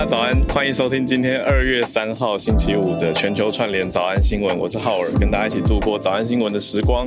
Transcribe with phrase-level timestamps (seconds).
[0.00, 4.58] 家早安，欢迎收听今天二月三号星期五的全球串联早安新闻。
[4.58, 7.06] 我是浩尔，跟大家一起度过早安新闻的时光。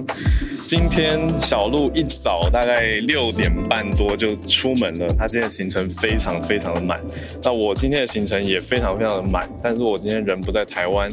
[0.68, 7.02] 今天小鹿一早大概六点半多就出门了，他今天的行程非常非常的满。
[7.42, 11.12] 那我今天的行程也非常非常的满，但是我今天人不在台湾。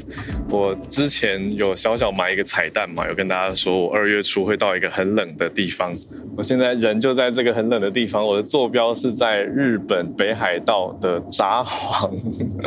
[0.51, 5.95] 我之前有小小埋一个彩蛋嘛，有跟大家说我二月初会到一个很冷的地方。
[6.41, 12.11] 我现在人就在这个很冷的地方，我的坐标是在日本北海道的札幌，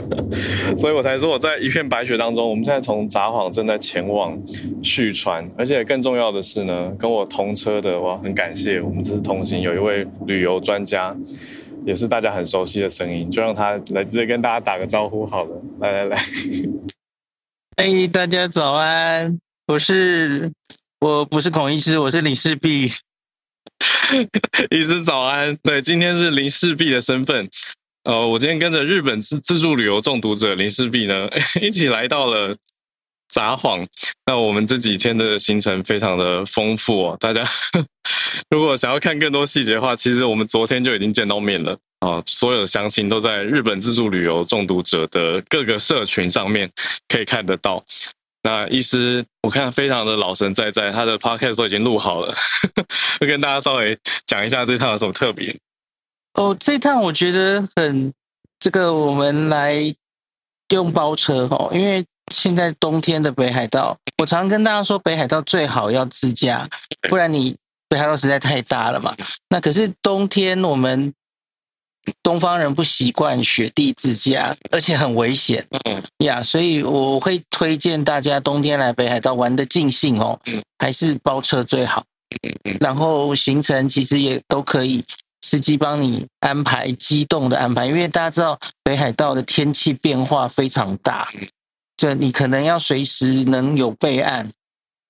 [0.78, 2.48] 所以我才说我在一片白雪当中。
[2.48, 4.40] 我们现在从札幌正在前往
[4.84, 11.16] 旭川，而且更重要的是呢，跟我同车的，我很感谢我们这次同行有一位旅游专家，
[11.84, 15.62] 也是大家很熟悉的声音，就让他来直接跟大家打个招呼好了。
[15.80, 16.18] 来来来，
[17.78, 20.52] 哎，大家早安，我是
[21.00, 22.92] 我不是孔医师，我是李氏璧。
[24.72, 27.50] 医师早安，对，今天是林氏璧的身份。
[28.04, 31.30] 呃，我今天跟着日本自自助旅游中毒者林氏璧呢，
[31.62, 32.56] 一起来到了
[33.30, 33.86] 札幌。
[34.26, 37.18] 那我们这几天的行程非常的丰富哦。
[37.20, 37.44] 大家
[38.52, 42.22] 如果想要看更多细节的话，其实我们昨天就已经见到面了啊。
[42.26, 46.70] 所有的详情都在日本自助旅游中毒者的各个社群上面
[47.08, 47.84] 可以看得到。
[48.44, 52.34] 那医师我看非常的老神在在，他的 podcast 都已经录好了，
[53.20, 55.56] 会跟大家稍微讲一下这趟有什么特别。
[56.34, 58.12] 哦，这趟我觉得很
[58.58, 59.94] 这个，我们来
[60.70, 66.68] 用包车哦，因为现在冬天的北海道，我常跟大家说，北海道最好要自驾，
[67.10, 67.56] 不然你
[67.90, 69.14] 北海道实在太大了嘛。
[69.50, 71.14] 那可是冬天我们
[72.22, 80.40] 东方人不习惯雪地自驾，而且很危险，嗯呀，所以我会推荐大家冬天来北海道玩的尽兴哦，
[80.80, 82.04] 还是包车最好。
[82.44, 85.04] 嗯嗯然后行程其实也都可以。
[85.46, 91.30] 司机帮你安排机动的安排，因为大家知道北海道的天气变化非常大，
[91.98, 94.50] 就你可能要随时能有备案。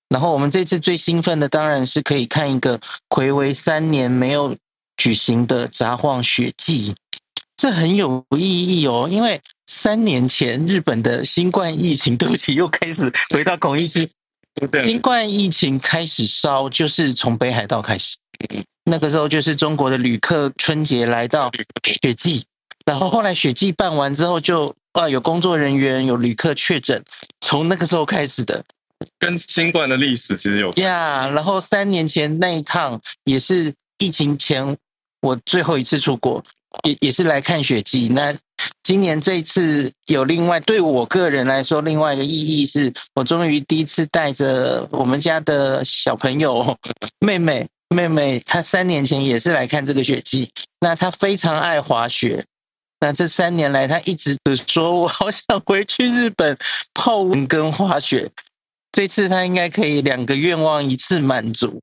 [0.10, 2.80] 然后我们这次最兴奋的当然是可以看一个
[3.10, 4.58] 暌违三年没有
[4.98, 6.96] 举行的札幌雪祭，
[7.56, 14.10] 这很有意义哦，因为三年前日本的新冠疫情，对不起，又开始回到孔医师，
[14.86, 18.16] 新冠疫情开始烧，就是从北海道开始。
[18.86, 21.50] 那个时候就是中国的旅客春节来到
[21.84, 22.44] 雪季，
[22.86, 27.02] 然后后来雪季办完之后就啊有工作人员有旅客确诊，
[27.40, 28.64] 从那个时候开始的，
[29.18, 30.86] 跟新冠的历史其实有关。
[30.86, 34.76] 呀，然后三年前那一趟也是疫情前
[35.24, 36.44] 我最后一次出国，
[36.84, 38.10] 也也是来看雪季。
[38.10, 38.36] 那
[38.84, 46.78] 今年这一次有另外对我个人来说另外一个意义是，我终于第一次带着我们家的小朋友
[47.20, 47.68] 妹妹。
[47.90, 52.44] 妹妹她三年前也是来看这个雪季，那她非常爱滑雪，
[53.00, 56.58] 那这三年来她一直都说，我好想回去日本
[56.96, 58.32] 泡温跟滑雪，
[58.92, 61.80] 这次她应该可以两个愿望一次满足，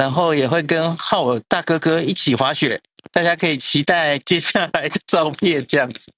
[0.00, 2.80] 然后也会跟浩尔大哥哥一起滑雪，
[3.12, 6.10] 大家可以期待接下来的照片这样子。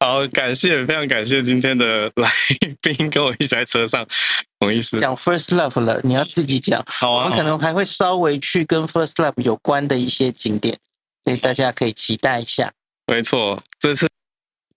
[0.00, 2.28] 好，感谢，非常感谢今天的来
[2.82, 4.04] 宾跟我一起在车上，
[4.58, 4.98] 不好意思。
[4.98, 6.84] 讲 First Love 了，你要自己讲。
[6.88, 10.76] 好啊，我们可能还会稍微去跟 First Love 有关的一些景点，
[11.24, 12.72] 所以大家可以期待一下。
[13.06, 14.05] 没错，这次。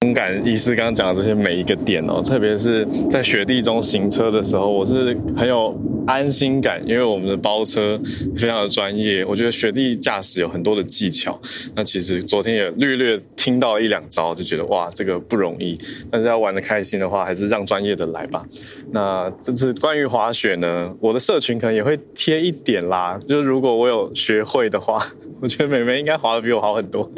[0.02, 5.78] 同感医师刚刚讲的这些每一个点哦，特别是在雪地中行车的时候，我是很有
[6.08, 8.00] 安心感，因为我们的包车
[8.38, 9.26] 非常的专业。
[9.26, 11.38] 我觉得雪地驾驶有很多的技巧。
[11.76, 15.78] 那其实昨天也略略听到一两招，就觉得哇，这个不容易。
[16.10, 18.46] 但是要玩得开心的话，还是让专业的来吧。
[18.94, 23.20] 那这次关于滑雪呢，我的社群可能也会贴一点啦。
[23.28, 24.98] 就是如果我有学会的话，
[25.42, 27.12] 我觉得美眉应该滑得比我好很多。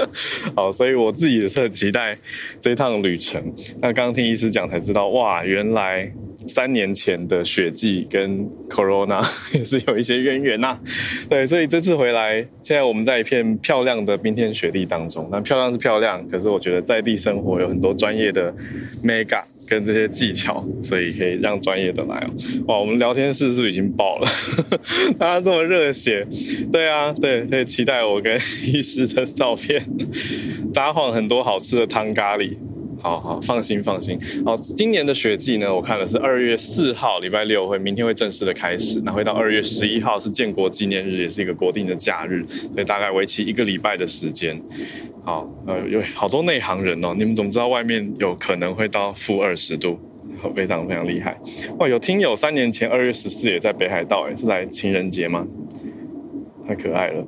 [0.56, 2.18] 好，所以我自己也是很期待
[2.60, 3.42] 这趟旅程，
[3.82, 6.12] 那刚刚听医师讲才知道，哇，原来
[6.48, 9.24] 三年前的雪季跟 Corona
[9.54, 10.80] 也是有一些渊源呐。
[11.30, 15.30] 对，所以这次回来，现在我们在一片漂亮的冰天雪地当中。
[15.32, 18.52] 那漂亮是漂亮，可是我觉得在地生活有很多专业的
[19.04, 22.30] mega 跟这些技巧，所以可以让专业的来哦。
[22.68, 24.28] 哇，我们聊天室是不是已经爆了？
[25.20, 26.26] 大家这么热血，
[26.72, 28.36] 对啊，对，可以期待我跟
[28.66, 29.86] 医师的照片。
[30.74, 32.58] 札幌很多好吃的汤咖喱。
[33.02, 34.20] 好好，放心放心。
[34.46, 44.62] 好，今年的雪季呢，我看了是二月四号礼拜六会，明天会正式的开始，那会到二月十一号是建国纪念日，也是一个国定的假日，所以大概为期一个礼拜的时间。
[45.24, 50.00] 好，呃，有好多内行人哦，你们怎么知道外面有可能会到负二十度？
[50.56, 51.36] 非常非常厉害。
[51.80, 55.46] 哇，有听友三年前二月十四也在北海道，诶，是来情人节吗？
[56.68, 57.26] 太可爱了。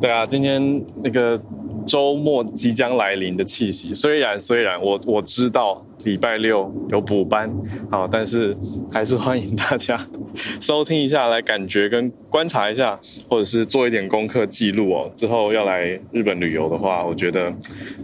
[0.00, 1.40] 对啊，今天那个。
[1.88, 3.94] 周末即将来临的气息。
[3.94, 7.50] 虽然虽然我我知道礼拜六有补班，
[7.90, 8.56] 好，但是
[8.92, 9.98] 还是欢迎大家
[10.60, 12.98] 收听一下，来感觉跟观察一下，
[13.28, 15.10] 或者是做一点功课记录哦。
[15.16, 17.52] 之后要来日本旅游的话，我觉得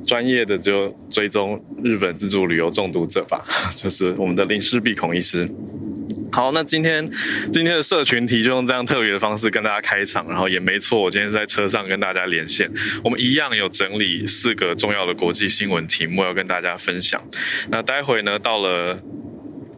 [0.06, 3.44] 专业的就追踪日本自助旅游中毒者吧，
[3.76, 5.48] 就是我们的林氏璧孔医师。
[6.32, 7.08] 好，那今天
[7.52, 12.68] 今天的社群题就用这样特别的方式跟大家开场，然后也没错，我今天是在车上跟大家连线，
[13.04, 17.22] 我们一样有整理四个重要的国际新闻题目要跟大家分享。
[17.70, 18.94] 那待会呢，到了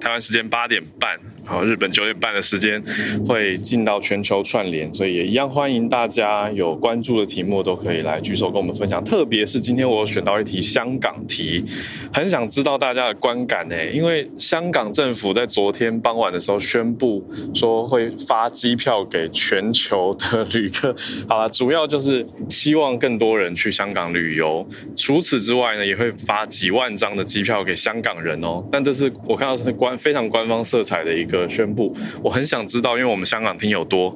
[0.00, 1.18] 台湾时间八点半。
[1.46, 2.82] 好，日本九点半的时间
[3.24, 9.02] 会进到全球串联，所以也一样欢迎大家有关注的题目都可以来举手跟我们分享。
[9.04, 11.64] 特别是今天我选到一题香港题，
[12.12, 20.92] 很想知道大家的观感呢，因为香港政府在昨天傍晚的时候宣布说会发机票给全球的旅客。
[21.28, 24.66] 好了，主要就是希望更多人去香港旅游。
[24.96, 28.66] 除此之外呢，也会发几万张的机票给香港人哦。
[28.72, 31.35] 但这是我看到是官非常官方色彩的一个。
[31.40, 34.14] 的宣布，我很想知道，因为我们香港听友多，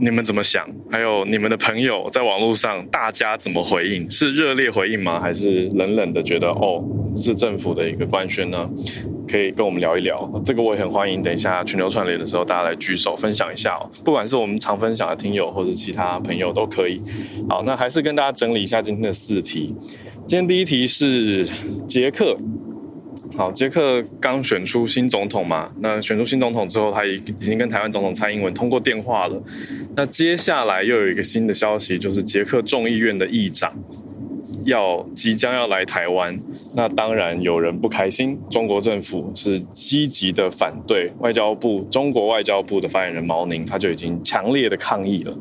[0.00, 0.66] 你们怎么想？
[0.90, 4.10] 还有你们的朋友在网络上，大家怎么回应？
[4.10, 5.20] 是热烈回应吗？
[5.20, 6.84] 还是冷冷的觉得哦，
[7.14, 8.68] 是政府的一个官宣呢？
[9.26, 11.22] 可以跟我们聊一聊，这个我也很欢迎。
[11.22, 13.78] 等一下全球串联的时候，大家来举手分享一下。
[14.04, 17.00] 不管是我们常分享的听友，或者其他朋友都可以。
[17.48, 19.74] 好，那还是跟大家整理一下今天的四题。
[20.26, 21.48] 今天第一题是
[21.88, 22.36] 捷克。
[23.36, 29.42] 好，捷克刚选出新总统嘛，那选出新总统之后，他已已经跟台湾总统蔡英文通过电话了。
[29.96, 33.74] 那接下来又有一个新的消息，就是捷克众议院的议长
[34.66, 36.38] 要即将要来台湾。
[36.76, 45.36] 那当然有人不开心，中国政府是积极的反对，外交部中国外交部的发言人毛宁他就已经强烈的抗议了。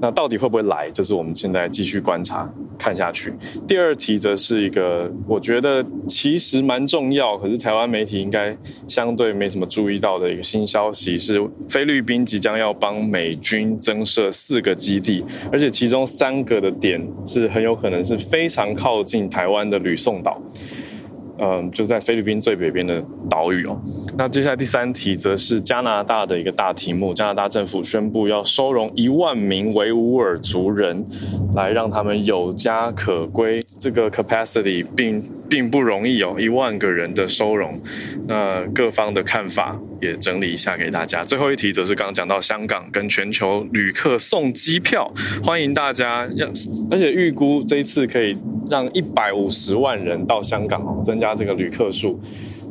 [0.00, 0.90] 那到底会不会来？
[0.92, 3.34] 这是我们现在继续观察看下去。
[3.68, 8.56] 第二题则是一个，我觉得其实蛮重要，可是台湾媒体应该
[8.88, 20.40] 相对没什么注意到的一个新消息是，菲律宾即将要帮美军增设四个基地，而且其中三个的点是很有可能是非常靠近台湾的吕宋岛。
[21.40, 23.80] 嗯，就在菲律宾最北边的岛屿哦。
[24.16, 31.02] 那接下来第三题则是加拿大的一个大题目，加拿大政府宣布要收容一万名维吾尔族人，
[31.54, 33.58] 来让他们有家可归。
[33.78, 37.72] 这个 capacity 并并不容易哦，一万个人的收容。
[38.28, 41.24] 那各方的看法也整理一下给大家。
[41.24, 45.10] 最后一题则是刚刚讲到香港跟全球旅客送机票，
[45.42, 46.46] 欢迎大家要，
[46.90, 48.36] 而且预估这一次可以
[48.68, 51.29] 让一百五十万人到香港哦，增加。
[51.34, 52.20] 这个旅客数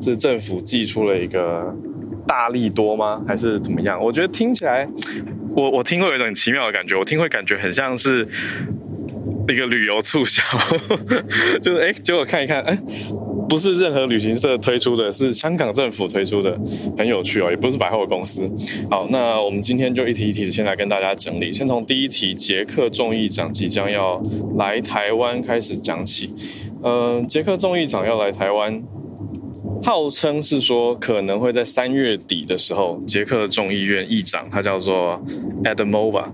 [0.02, 1.74] 是政府寄出了一个
[2.28, 3.24] 大力多吗？
[3.28, 4.02] 还是怎么样？
[4.02, 4.88] 我觉得听起来，
[5.56, 6.96] 我我听会有一种很奇妙的感觉。
[6.98, 8.28] 我听会感觉很像是
[9.48, 10.44] 一个旅游促销，
[11.62, 12.78] 就是哎，结果看一看，哎，
[13.50, 16.56] 不是任何旅行社推出的，是香港政府推出的，
[16.96, 18.50] 很有趣哦，也不是百货公司。
[18.90, 24.22] 好，那我们今天就一题一题的先来跟大家整理，先从第一题，捷克众议长即将要
[24.58, 26.32] 来台湾开始讲起。
[26.84, 28.82] 嗯，捷克众议长要来台湾，
[29.82, 35.20] 号称是说可能会在三月底的时候，捷克众议院议长他叫做
[35.64, 36.26] Adamova，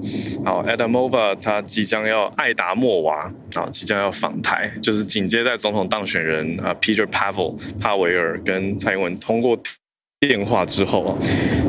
[0.43, 9.57] 好，Adamova 他即将要艾达莫娃啊，即将要访台，就是紧接在总统当选人啊 Peter Pavel 帕维尔跟蔡英文通过
[10.27, 11.17] 电话之后啊，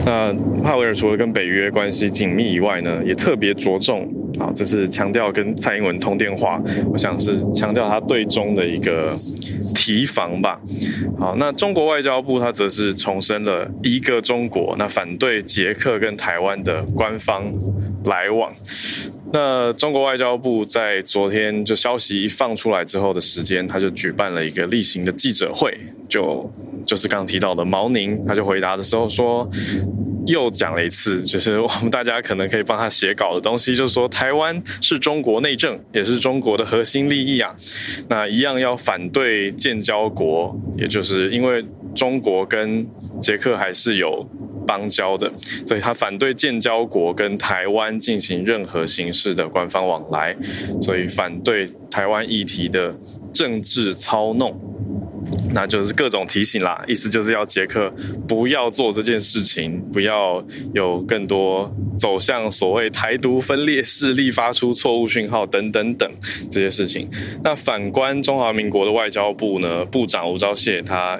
[0.04, 4.08] 那帕维尔除了跟北约关系紧密以外呢，也特别着重。
[4.38, 6.60] 啊，这是强调跟蔡英文通电话，
[6.92, 9.16] 我想是强调他对中的一个
[9.74, 10.60] 提防吧。
[11.18, 17.50] 好，那中国外交部他则是重申了一个中国，那反对捷克跟台湾的官方
[18.04, 18.52] 来往。
[19.32, 25.76] 那中国外交部在昨天就消息一放出来之后的时间，他就举办了一个例行的记者会，
[26.08, 26.50] 就
[26.86, 29.48] 就是刚提到的毛宁，他就回答的时候说。
[30.28, 37.54] 又讲了一次，就是我们大家可能可以帮他写稿的东西，就是说台湾是中国内政，也是中国的核心利益啊。
[38.08, 41.64] 那一样要反对建交国，也就是因为
[41.94, 42.84] 中国跟
[43.20, 44.28] 捷克还是有
[44.66, 45.32] 邦交的，
[45.66, 50.36] 所以他反对建交国跟台湾进行任何形式的官方往来，
[50.82, 52.94] 所以反对台湾议题的
[53.32, 54.54] 政治操弄。
[55.50, 57.92] 那就是各种提醒啦，意思就是要捷克
[58.28, 61.68] 不要做这件事情，不要有更多
[61.98, 66.08] 走向所谓台独分裂势力发出错误讯号等等等
[66.48, 67.08] 这些事情。
[67.42, 71.18] 那反观中华民国的外交部呢，部长吴钊燮他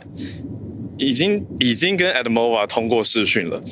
[0.98, 3.62] 已经已经跟 Edmova 通过视讯了。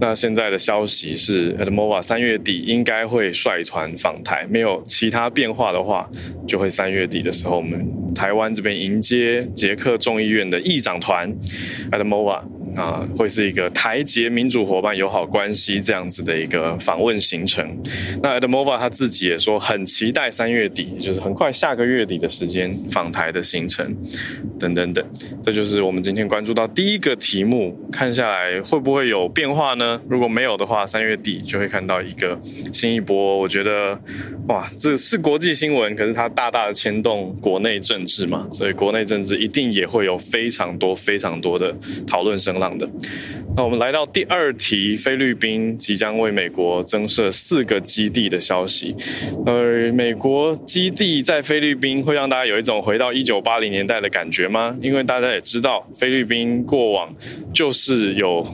[0.00, 6.08] 那现在的消息是 Edmova 三月底应该会率团访台，没有其他变化的话，
[6.46, 11.32] 就会三月底的时候，我们台湾这边迎接捷克众议院的议长团
[11.90, 12.42] ，Edmova。
[12.76, 17.66] 啊，会是一个台捷民主伙伴友好关系这样子的一个访问行程。
[18.22, 23.94] 那 Adamova 他自己也说很期待三月底，就是很快下个月底的时间访台的行程，
[24.58, 25.04] 等等等。
[25.42, 30.00] 这就是我们今天关注到第一个题目，看下来会不会有变化呢？
[30.08, 32.40] 如果没有的话，三月底就会看到一个
[32.72, 33.36] 新一波。
[33.38, 33.98] 我觉得，
[34.48, 41.74] 哇，这是国际新闻，可是它大大的牵动国内政治嘛，所以国内政治一定也会有非常多非常多的
[42.06, 42.61] 讨论声。
[42.76, 42.88] 的，
[43.56, 48.94] 那我们来到第二题，菲律宾即将为美国增设四个基地的消息。
[49.46, 54.76] 呃，美国基地在菲律宾会让大家有一种回到一九八零年代的感觉吗？
[54.82, 57.14] 因为大家也知道，菲律宾过往
[57.52, 58.46] 就是有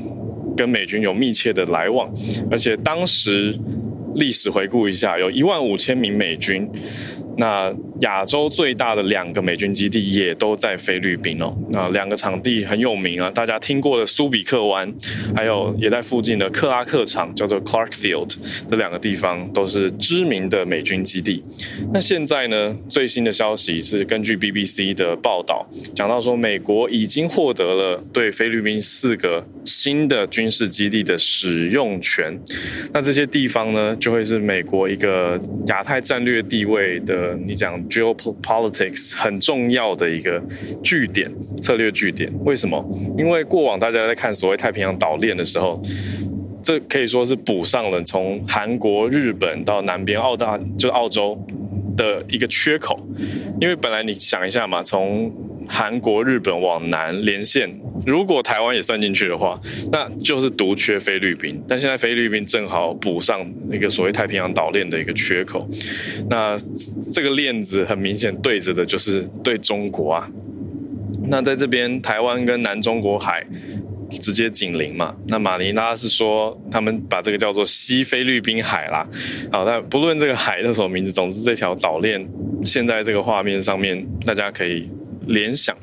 [0.56, 2.10] 跟美军有密切的来往，
[2.50, 3.56] 而且当时
[4.14, 6.68] 历史回顾一下，有一万五千名美军。
[7.38, 11.56] 那亚洲最大的两个美军基地也都在菲律宾哦。
[11.70, 14.92] 那两个场地很有名啊，大家听过的苏比克湾，
[15.36, 18.34] 还有也在附近的克拉克场，叫做 Clark Field，
[18.68, 21.44] 这两个地方都是知名的美军基地。
[21.92, 25.64] 那现在呢，最新的消息是根据 BBC 的报道，
[25.94, 32.36] 讲到说美国已经获得了对菲律宾四个新的军事基地的使用权。
[32.92, 37.27] 那这些地方呢，就会是美国一个亚太战略地位的。
[37.34, 40.42] 你讲 geopolitics 很重要的一个
[40.82, 41.30] 据点，
[41.62, 42.84] 策略据点，为什么？
[43.16, 45.80] 因为过往大家在看所谓太平洋岛链的时候，
[46.62, 51.38] 这可以说是补上了从韩国、日本到南边澳大，就是澳洲
[51.98, 52.98] 的一个缺口。
[53.60, 55.30] 因为本来你想一下嘛，从
[55.68, 57.68] 韩国、日本往南连线，
[58.06, 59.60] 如果台湾也算进去的话，
[59.92, 61.62] 那就是独缺菲律宾。
[61.68, 65.68] 但现在菲律宾正好补上那个所谓太平洋岛链的一个缺口，
[66.30, 66.56] 那
[67.12, 70.30] 这个链子很明显对着的就是对中国啊。
[71.30, 73.44] 那在这边，台湾跟南中国海
[74.10, 75.14] 直接紧邻嘛。
[75.26, 79.06] 那马尼拉是说他们把这个叫做西菲律宾海啦。
[79.52, 82.26] 好，那不论这个海叫什么名字，总之这条岛链
[82.64, 84.90] 现在这个画面上面，大家可以。
[85.28, 85.76] 联想，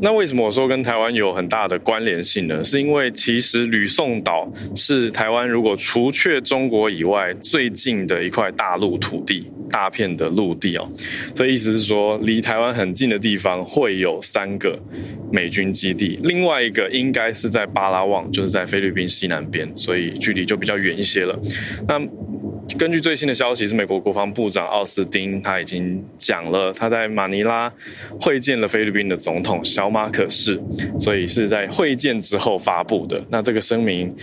[0.00, 2.64] 那为什么我说跟台湾有很大的关联性呢？
[2.64, 10.88] 是因为其实吕宋岛是台湾如果除却中国以外最近的一块大陆土地，大片的陆地哦。
[11.34, 14.78] 所以意思是说，离台湾很近的地方会有三个
[15.30, 21.38] 美军基地，另外一个应该是在巴拉望，就是在菲律宾西南边，所以距离就比较远一些了。
[21.86, 22.00] 那
[22.78, 27.70] 根据最新的消息，是美国国防部长奥斯汀他已经讲了，他在马尼拉
[28.20, 30.60] 会见了菲律宾的总统小马可仕，
[30.98, 33.22] 所以是在会见之后发布的。
[33.28, 34.14] 那这个声明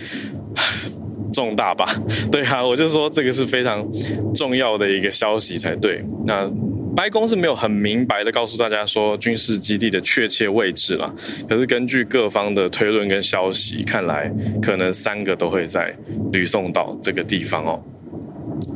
[1.32, 1.86] 重大吧？
[2.32, 3.86] 对啊，我就说这个是非常
[4.34, 6.02] 重要的一个消息才对。
[6.26, 6.50] 那
[6.96, 11.14] 白宫是没有很明白的告诉大家说军事基地的确切位置了，
[11.48, 15.94] 可是根据各方的推论跟消息，看来可能三个都会在
[16.32, 17.80] 吕宋岛这个地方哦。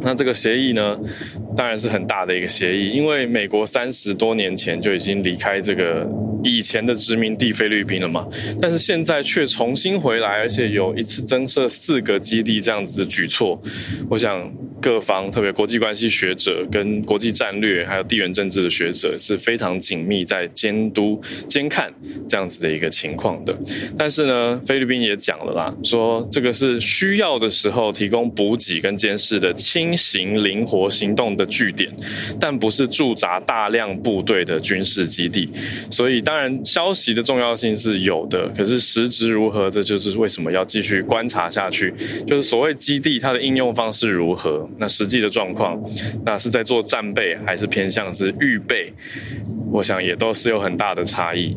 [0.02, 0.98] 那这个协议呢，
[1.56, 6.06] 当然是很大的一个协议，因为美国三十多年前就已经离开这个
[6.42, 8.26] 以前的殖民地菲律宾了嘛，
[8.60, 13.60] 但是现在却重新回来，而且有一次增设四个基地这样子的举措，
[14.08, 14.50] 我想。
[14.82, 21.88] 各方，特别国际关系学者跟国际战略还有地缘政治的学者是非常紧密在监督监看
[22.28, 23.56] 这样子的一个情况的。
[23.96, 31.90] 但是呢，菲律宾也讲了啦，说这个是需要的时候提供补给跟监视的轻型灵活行动的据点，
[32.38, 35.48] 但不是驻扎大量部队的军事基地。
[35.90, 41.94] 所以当然消息的重要性是有的，可是实质如何，这就是为什么要继续观察下去。
[42.26, 44.68] 就是所谓基地它的应用方式如何。
[44.76, 45.82] 那实际的状况，
[46.22, 48.92] 那是在做战备，还是偏向是预备？
[49.70, 51.56] 我想也都是有很大的差异。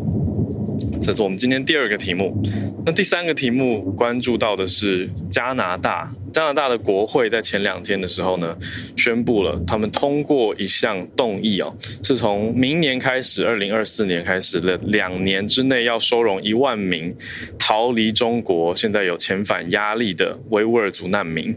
[1.05, 2.35] 这是我们今天第二个题目。
[2.83, 6.11] 那第三个题目关注到的是加拿大。
[6.33, 8.57] 加拿大的国会在前两天的时候呢，
[8.97, 11.71] 宣布了他们通过一项动议哦，
[12.03, 17.15] 是从明年开始，二零二四年开始的两年之内要收容一万名
[17.59, 21.55] 逃离中国、现在有遣返压力的维吾尔族难民。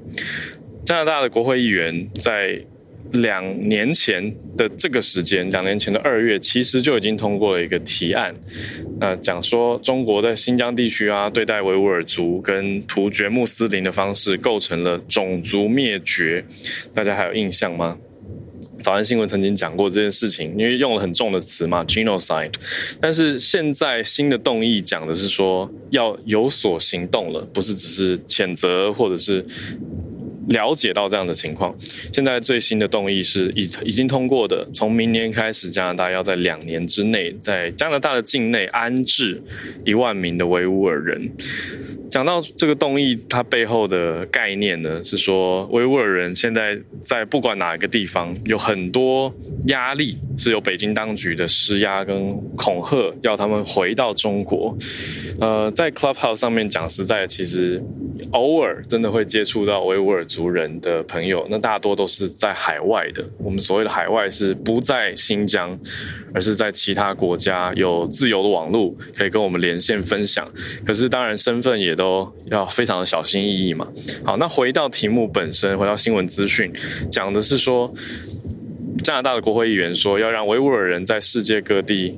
[0.85, 2.61] 加拿大的国会议员在
[3.12, 8.35] 两年前的这个时间，两年前的二月，其实就已经通过了一个提案，
[9.00, 16.45] 呃，讲说中国在新疆地区啊，对待维吾尔族跟突厥穆斯林的方式，构成了种族灭绝。
[16.95, 17.97] 大家还有印象吗？
[18.83, 22.53] 早安新闻曾经讲过这件事情，因为用了很重的词嘛，genocide。
[23.00, 29.45] 但是现在新的动议讲的是说要有所行动了，不是只是谴责或者是。
[30.49, 31.75] 了解到这样的情况，
[32.12, 39.43] 现在最新的动议是已已经通过的，从明年开始，加拿大要在两年之内，在加拿大的境内安置
[39.85, 41.31] 一万名的维吾尔人。
[42.11, 49.31] 讲到这个动议，它背后的概念呢，是说维吾尔人现在在不管哪一个地方，有很多
[49.67, 54.75] 压力，是由北京当局的施压跟恐吓，要他们回到中国。
[55.38, 57.83] 呃，在 Clubhouse 上面讲实在，其实
[58.31, 63.28] 偶尔真的会接触到维吾尔族族人的朋友，那大多都是在海外的。
[63.38, 65.76] 我们所谓的海外是不在新疆，
[66.33, 70.49] 而是在其他国家有自由的网络可以跟我们连线分享。
[70.87, 73.85] 可是当然身份也都要非常的小心翼翼嘛。
[74.23, 76.73] 好，那回到题目本身，回到新闻资讯，
[77.11, 77.92] 讲的是说，
[79.02, 82.16] 加拿大的国会议员说要让维吾尔人在世界各地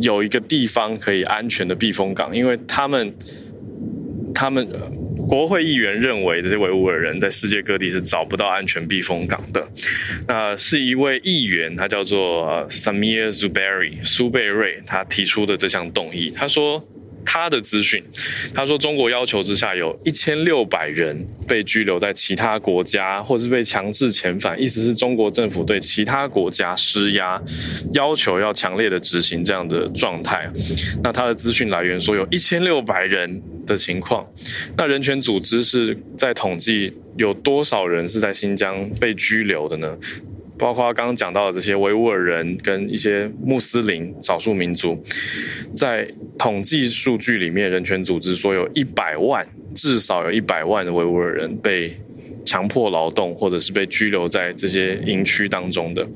[0.00, 3.14] 有一个地方可以安全的避风港，因为他们，
[4.38, 4.64] 他们
[5.28, 9.66] 国会议员认为这些维吾尔人在世界各地是找不到安全避风港的。
[10.28, 16.80] 那是一位议员，他叫做 Samir Zubairi 苏贝瑞，他提出的这项动议，他说。
[17.30, 18.02] 他的资讯，
[18.54, 21.14] 他说中国要求之下，有一千六百人
[21.46, 27.38] 被拘留在其他国家，或是被强制遣返，意思是中国政府对其他国家施压，
[27.92, 30.50] 要求要强烈的执行这样的状态。
[31.02, 34.26] 那他的资讯来源说有一千六百人的情况，
[34.74, 39.94] 那人权组织是在统计有多少人是在新疆被拘留的呢？
[40.58, 45.00] 包括刚刚讲到的这些维吾尔人跟一些穆斯林少数民族，
[45.74, 51.96] 在统计数据里面，人权组织说有一百万，至少有一百万的维吾尔人被
[52.44, 56.06] 强迫劳动，或者是被拘留在这些营区当中的。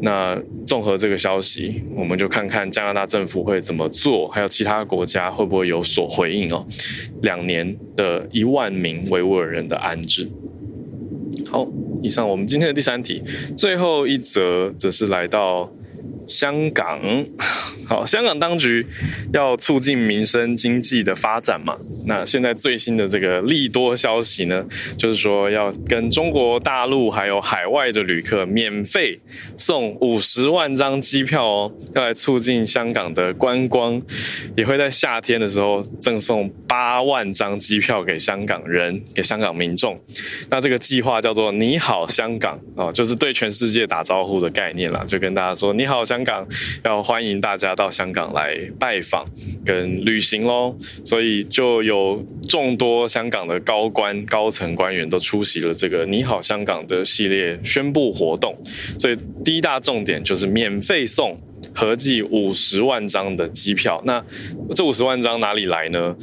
[0.00, 6.66] 那综合这个消息，我们就看看加拿大政府会怎么做，还有其他国家会不会有所回应哦。
[7.22, 10.28] 两年的一万名维吾尔人的安置。
[11.46, 11.66] 好，
[12.02, 13.22] 以上我们今天的第三题，
[13.56, 15.70] 最后一则则是来到
[16.32, 17.00] 香港。
[17.86, 18.86] 好，香港当局
[19.32, 21.74] 要促进民生经济的发展嘛？
[22.06, 24.64] 那现在最新的这个利多消息呢，
[24.96, 29.20] 就是说要跟中国大陆还有海外的旅客免费
[29.58, 34.00] 送五十万张机票哦，要来促进香港的观光，
[34.56, 40.00] 也会在夏天的时候赠送八万张机票给香港人，给香港民众。
[40.48, 46.46] 那这个计划叫做“你好香港”哦，就是对全世界打招呼的概念啦，就跟大家说“你好香香港”，
[46.84, 47.92] 要欢迎大家到。
[47.92, 49.28] 香港来拜访
[49.66, 58.56] 跟旅行喽，所以就有众多香港的高官、高层官员都出席了这个“你好香港”的系列宣布活动。
[58.98, 61.38] 所以第一大重点就是免费送
[61.74, 64.00] 合计五十万张的机票。
[64.06, 64.24] 那
[64.74, 66.16] 这五十万张哪里来呢？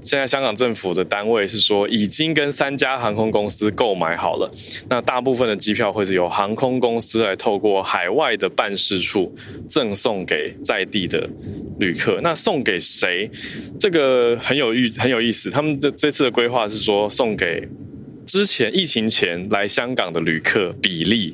[0.00, 4.50] 现在香港政府的单位是说，已经跟三家航空公司购买好了。
[4.88, 9.34] 那大部分的机票会是由航空公司来透过海外的办事处
[9.68, 11.28] 赠送给在地的
[11.78, 12.20] 旅客。
[12.22, 13.30] 那送给谁？
[13.78, 15.50] 这个很有意很有意思。
[15.50, 17.68] 他们这这次的规划是说送给。
[18.28, 21.32] 之前疫情前来香港的旅客比例，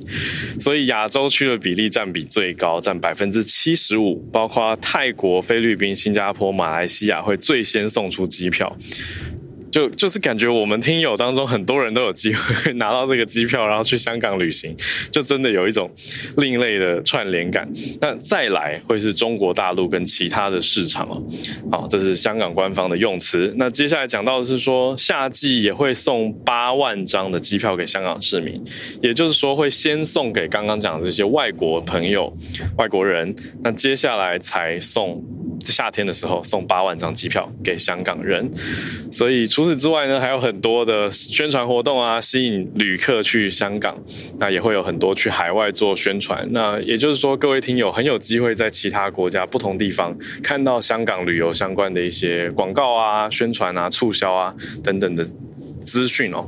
[0.60, 8.74] 所以亚洲区的比例占比最高，占百分之七十五，包括泰国、菲律宾、新加坡、马来西亚会最先送出机票。
[9.74, 14.72] 就就是感觉我们听友当中很多人都有机会 拿到这个机票，然后去香港旅行，
[15.10, 15.90] 就真的有一种
[16.36, 17.68] 另类的串联感。
[18.00, 21.20] 那再来会是中国大陆跟其他的市场哦，
[21.72, 23.52] 好，这是香港官方的用词。
[23.56, 28.62] 那接下来讲到的是说，夏季也会送八万张的机票给香港市民，
[29.02, 32.32] 也就是说会先送给刚刚讲的这些外国朋友、
[32.78, 33.34] 外国人，
[33.64, 35.20] 那接下来才送。
[35.60, 38.50] 夏天的时候送八万张机票给香港人，
[39.10, 43.96] 所以除除此之外呢，还有很多的宣传活动啊，吸引旅客去香港。
[44.38, 46.46] 那也会有很多去海外做宣传。
[46.50, 55.26] 那也就是说，各位听友很有机会在其他国家不同地方看到香港旅游相关的一些广告啊、宣传啊、促销啊等等的
[55.82, 56.46] 资讯哦。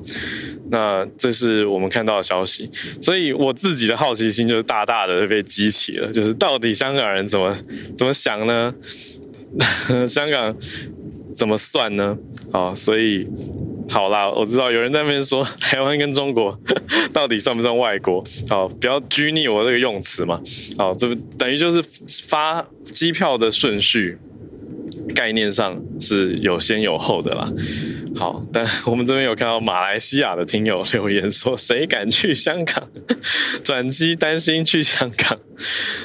[0.70, 7.57] 那这是我们看到的消息，所以我自己的好奇心就是大大的被激起了，就是到底香港人怎么
[7.96, 8.74] 怎么想呢？
[10.07, 10.55] 香港
[11.37, 12.16] 怎么算呢？
[12.53, 13.27] 哦，所以
[13.88, 16.59] 好啦，我知道有人在那边说 台湾跟中国
[17.12, 18.25] 到底算不算外国？
[18.49, 20.40] 好，不要拘泥我这个用词嘛。
[20.79, 21.83] 好，这等于就是
[22.27, 24.18] 发机票的顺序
[25.14, 27.53] 概念上是有先有后的啦。
[28.16, 32.88] 好，但我们这边有看到马来西亚的听友留言说，谁敢去香港
[33.62, 34.16] 转机？
[34.16, 35.38] 担心去香港。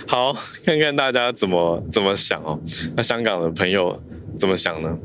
[0.05, 0.33] 好，
[0.65, 2.59] 看看大家怎么怎么想哦。
[2.97, 3.97] 那香港的朋友
[4.37, 4.97] 怎么想呢？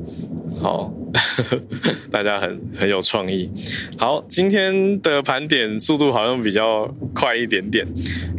[0.60, 0.90] 好，
[2.10, 3.48] 大家很很有创意。
[3.98, 7.86] 好，今天的盘点速度好像比较快一点点，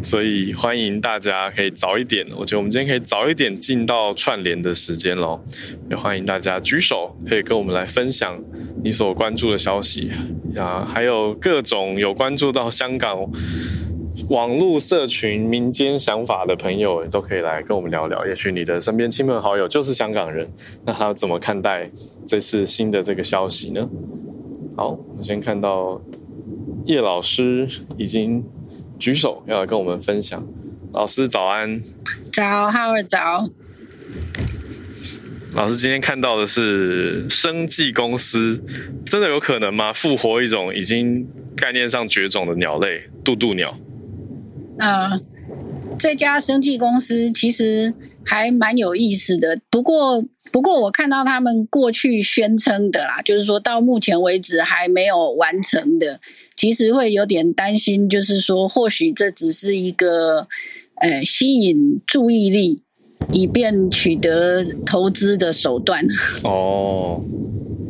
[0.03, 2.25] 所以欢迎大家可以早一点。
[2.35, 5.39] 我觉得我们今天可以早一点进到串联的时间喽。
[5.89, 8.37] 也欢迎大家举手，可以跟我们来分享
[8.83, 10.11] 你所关注的消息
[10.55, 13.17] 啊，还有各种有关注到香港。
[14.29, 18.25] 网络社群、民间想法的朋友都可以来跟我们聊聊。
[18.25, 20.45] 也许你的身边亲朋好友就是香港人，
[20.85, 21.89] 那他怎么看待
[22.25, 23.87] 这次新的这个消息呢？
[24.75, 26.01] 好，我先看到
[26.85, 28.43] 叶老师已经
[28.99, 30.45] 举手要来跟我们分享。
[30.93, 31.81] 老师早安。
[32.33, 33.49] 早，浩儿早。
[35.53, 38.61] 老师今天看到的是生技公司，
[39.05, 39.93] 真的有可能吗？
[39.93, 43.75] 复活一种已经概念上绝种的鸟类——渡渡鸟。
[44.79, 45.19] 呃，
[45.97, 49.59] 这家生技公司其实还蛮有意思的。
[49.71, 56.19] 不过，不过我看到他们过去宣称的啦，就是说到目前为止还没有完成的，
[56.55, 60.47] 其实会有点担心，就是说或许这只是一个
[60.95, 62.83] 呃吸引注意力，
[63.31, 66.05] 以便取得投资的手段。
[66.43, 67.23] 哦，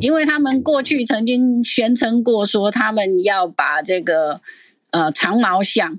[0.00, 4.40] 因为他们过去曾经宣称过，说他们要把这个
[4.90, 5.98] 呃长毛象。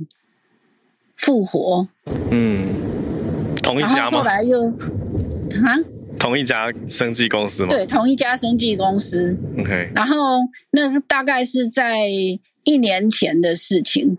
[1.20, 1.86] 复活，
[2.32, 2.70] 嗯，
[3.62, 4.12] 同一家吗？
[4.12, 5.76] 后，后来又啊，
[6.18, 7.70] 同一家生技公司吗？
[7.70, 9.38] 对，同一家生技公司。
[9.60, 10.16] OK，然后
[10.72, 12.08] 那大概是在
[12.64, 14.18] 一年前的事情，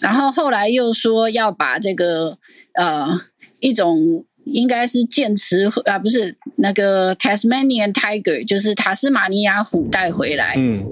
[0.00, 2.38] 然后后来又说要把这个
[2.72, 3.20] 呃
[3.60, 10.54] 一种应该是剑齿啊，不是那个 Tasmanian Tiger，就是塔斯马尼亚虎带回来。
[10.56, 10.82] 嗯，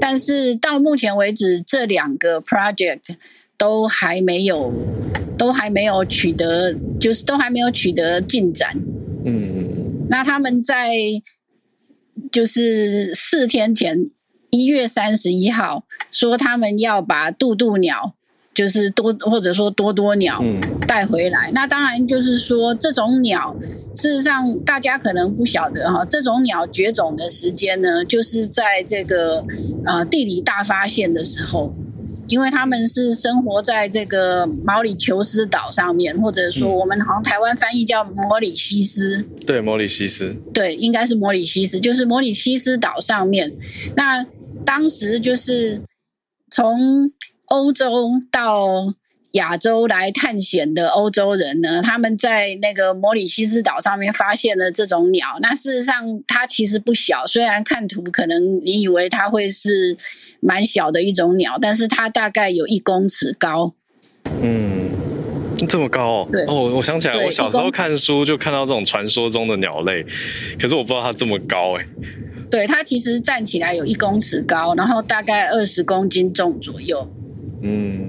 [0.00, 3.14] 但是到目前为止，这两个 project。
[3.58, 4.72] 都还没有，
[5.38, 8.76] 都还没有取得，就是都还没有取得进展。
[9.24, 10.90] 嗯，那他们在
[12.30, 14.04] 就是四天前，
[14.50, 18.14] 一月三十一号说他们要把渡渡鸟，
[18.54, 20.42] 就是多或者说多多鸟
[20.86, 21.50] 带回来。
[21.50, 21.54] 嗯。
[21.54, 23.56] 那当然就是说这种鸟，
[23.94, 29.44] 事实上大家可能不晓得哈，这种鸟绝种的时间呢，就是在这个
[29.84, 31.74] 呃地理大发现的时候。
[32.28, 39.22] 因为他们是生活在这个毛里求斯岛上面，或者说我们好像台湾翻译叫摩里西斯。
[39.46, 40.34] 对，摩里西斯。
[40.52, 43.52] 对，应该是摩里西斯，就是摩里西斯岛上面。
[43.94, 44.26] 那
[44.64, 45.82] 当时就是
[46.50, 47.10] 从
[47.46, 48.92] 欧洲到。
[49.36, 55.38] 亚洲来探险的欧洲人呢，他们在那个摩里西斯岛上面发现了这种鸟。
[55.40, 59.96] 那事实上，它其实不小，虽然看图可能你以为它会是
[60.40, 63.74] 蛮小的一种鸟，但是它大概有一公尺高。
[64.42, 64.90] 嗯，
[65.68, 66.28] 这么高哦？
[66.48, 70.04] 哦，我想起来，我小时候看书就看到这种传说中的鸟类，
[70.60, 71.86] 可是我不知道它这么高哎。
[72.50, 77.08] 对，它其实站起来有一公尺高，然后大概二十公斤重左右。
[77.62, 78.08] 嗯。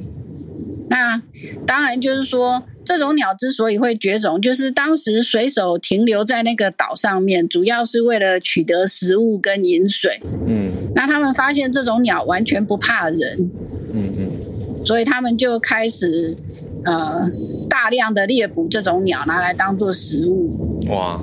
[0.89, 1.21] 那
[1.65, 10.19] 当然就是说，这种鸟之所以会绝种，就是当时水手停留在那个岛上面，主要是为了取得食物跟饮水。
[10.47, 13.51] 嗯，那他们发现这种鸟完全不怕人。
[13.93, 16.37] 嗯嗯，所以他们就开始
[16.85, 17.29] 呃
[17.69, 20.85] 大量的猎捕这种鸟，拿来当做食物。
[20.89, 21.21] 哇。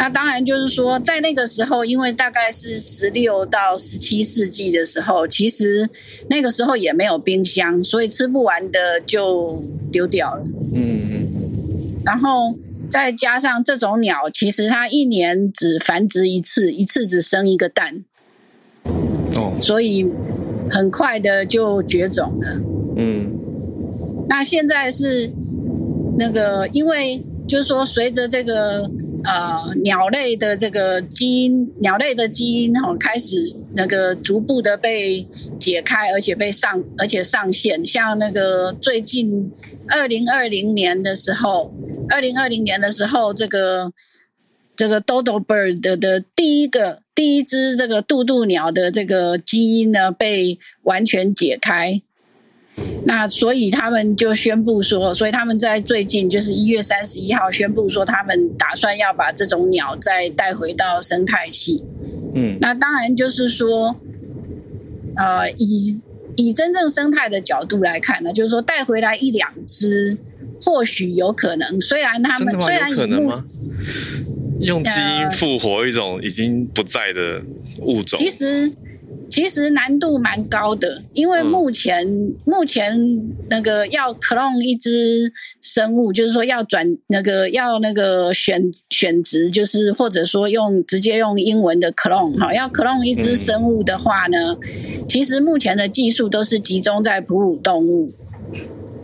[0.00, 5.86] 那当然就是说，在那个时候，因为大概是十六到十七世纪的时候，其实
[6.30, 10.42] 那个时候也没有冰箱，所以吃不完的就丢掉了。
[10.72, 11.28] 嗯嗯。
[12.02, 12.54] 然后
[12.88, 18.02] 再加上这种鸟，其实它一年只繁殖一次，一次只生一个蛋。
[19.36, 19.52] 哦。
[19.60, 20.06] 所以
[20.70, 22.58] 很快的就绝种了。
[22.96, 23.30] 嗯。
[24.30, 25.30] 那现在是
[26.16, 28.90] 那个，因为就是说，随着这个。
[29.24, 33.36] 呃，鸟类的这个基因，鸟类的基因哈、哦，开始
[33.74, 35.26] 那个逐步的被
[35.58, 37.84] 解开，而且被上，而且上线。
[37.84, 39.52] 像那个最近
[39.88, 41.72] 二零二零年的时候，
[42.08, 43.92] 二零二零年的时候，这个
[44.74, 52.00] 这个 Dodo bird 的的第一个第一只这个渡渡鸟的这个基因呢，被完全解开。
[53.04, 61.82] 那所以他们就宣布说，所以他们在最近就是一月三十一号宣布说，他们打算要把这种鸟再带回到生态系。
[62.34, 63.96] 嗯，那当然就是说，
[65.16, 65.94] 呃，以
[66.36, 70.18] 以真正生态的角度来看呢，就是说带回来一两只，
[70.62, 71.80] 或许有可能。
[71.80, 73.44] 虽然他们虽然有可能吗？
[74.60, 77.42] 用基因复活一种已经不在的
[77.78, 78.70] 物种，其实。
[79.30, 82.98] 其实难度蛮高的，因为目前、嗯、目前
[83.48, 98.08] 那个要 clone 一只生物，就是说要转那个要那个选选择，就是或者说用直接用英文的 clone 哈，要 clone 一只生物的话呢，嗯、其实目前的技术都是集中在哺乳动物，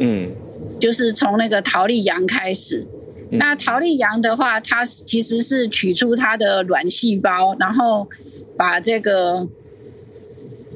[0.01, 0.33] 嗯，
[0.81, 2.85] 就是从那个桃莉羊开始。
[3.31, 8.09] 嗯、那桃莉羊的话，它其实是取出它的卵细胞，然后
[8.57, 9.49] 把这个。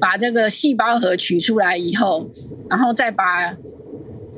[0.01, 2.27] 把这个细胞核取出来以后，
[2.67, 3.55] 然后再把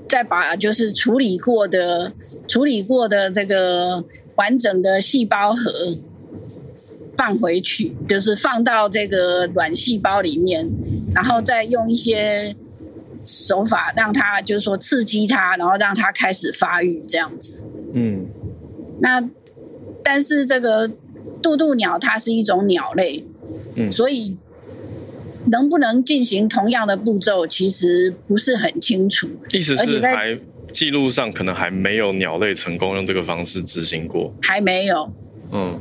[0.10, 2.12] 再把就是处理过的
[2.49, 4.04] 处理过的这个
[4.36, 5.71] 完整的细胞核
[7.15, 10.69] 放回去，就是放到这个卵细胞里面，
[11.15, 12.54] 然后再用一些
[13.26, 17.62] 手法让它就是说刺激它，然后让它开始发育这样子。
[17.93, 18.28] 嗯，
[18.99, 19.23] 那
[20.04, 20.91] 但是这个
[21.41, 23.26] 渡渡鸟它是一种鸟类，
[23.76, 24.36] 嗯，所以。
[25.51, 29.27] 能不能进行同样的步骤，其实不是很清楚。
[29.51, 30.34] 意思是还
[30.71, 35.12] 记录上可能还没有鸟类成功用这个方式执行过，还没有。
[35.51, 35.79] 嗯，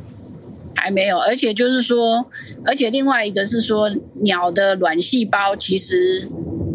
[0.75, 1.17] 还没有。
[1.17, 2.25] 而且就是说，
[2.65, 3.89] 而且另外一个是说，
[4.21, 6.27] 鸟的卵细胞其实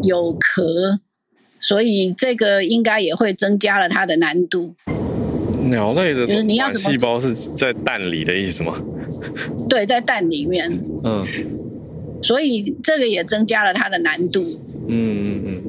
[0.02, 0.98] 有壳，
[1.60, 4.74] 所以这个应该也会增加了它的难度。
[5.68, 8.80] 鸟类的就是你要怎么细胞是在蛋里的意思吗？
[9.68, 10.70] 对，在蛋里面。
[11.04, 11.24] 嗯。
[12.22, 14.42] 所以这个也增加了它的难度。
[14.86, 15.62] 嗯嗯嗯。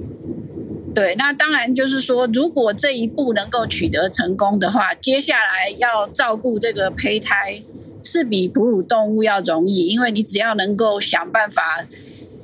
[0.95, 7.61] 对，那当然就是说，如果这一步能够取得成功的话，接下来要照顾这个胚胎
[8.03, 11.85] 是比哺乳动物要容易，因为你只要能够想办法，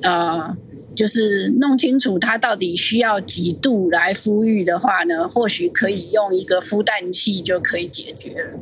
[0.03, 0.55] 呃，
[0.95, 8.59] 就是弄清楚它到底需要几度来孵育的话呢，或许可以用一个孵蛋器就可以解决了。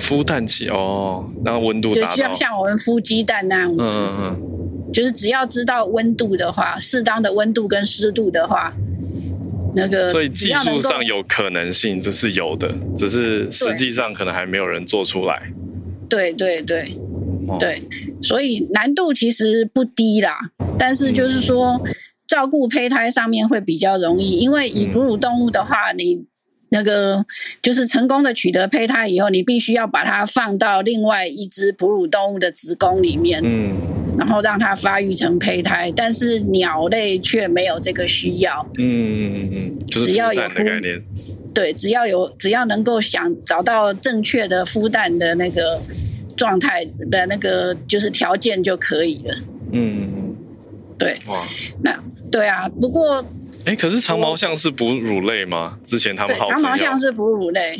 [0.00, 3.82] 孵蛋器哦，那温度就像像我们孵鸡蛋那样子。
[3.82, 4.51] 嗯嗯嗯。
[4.92, 8.72] 就是只要知道温度的话，适当的温度跟湿度的话，
[9.74, 15.50] 那个所以技术上有可能性，这是有的，只是实际上可能还没有人做出来。
[16.08, 16.84] 对对对
[17.58, 17.82] 对，
[18.20, 20.38] 所以难度其实不低啦。
[20.78, 21.94] 但是就是说，嗯、
[22.26, 26.22] 照顾胚胎上面会比较容易，因为以哺乳动物的话，你
[26.68, 27.24] 那个
[27.62, 33.40] 就是成功的取得胚胎以后，你必须要把它放到另外一只哺乳动物的子宫里面。
[33.42, 34.01] 嗯。
[34.22, 38.64] 然后让它发育成胚胎，但是鸟类却没有这个需要。
[38.78, 41.02] 嗯嗯嗯，就是只要有孵蛋的概念。
[41.52, 45.82] 对，只要有只要能够想找到正确的孵蛋的那个
[46.36, 49.34] 状态的那个就是条件就可以了。
[49.72, 50.36] 嗯嗯嗯，
[50.96, 51.18] 对。
[51.26, 51.44] 哇，
[51.82, 53.26] 那对啊，不过，
[53.64, 55.76] 哎，可是长毛象是哺乳类吗？
[55.82, 57.74] 之前他们好长毛象是哺乳类。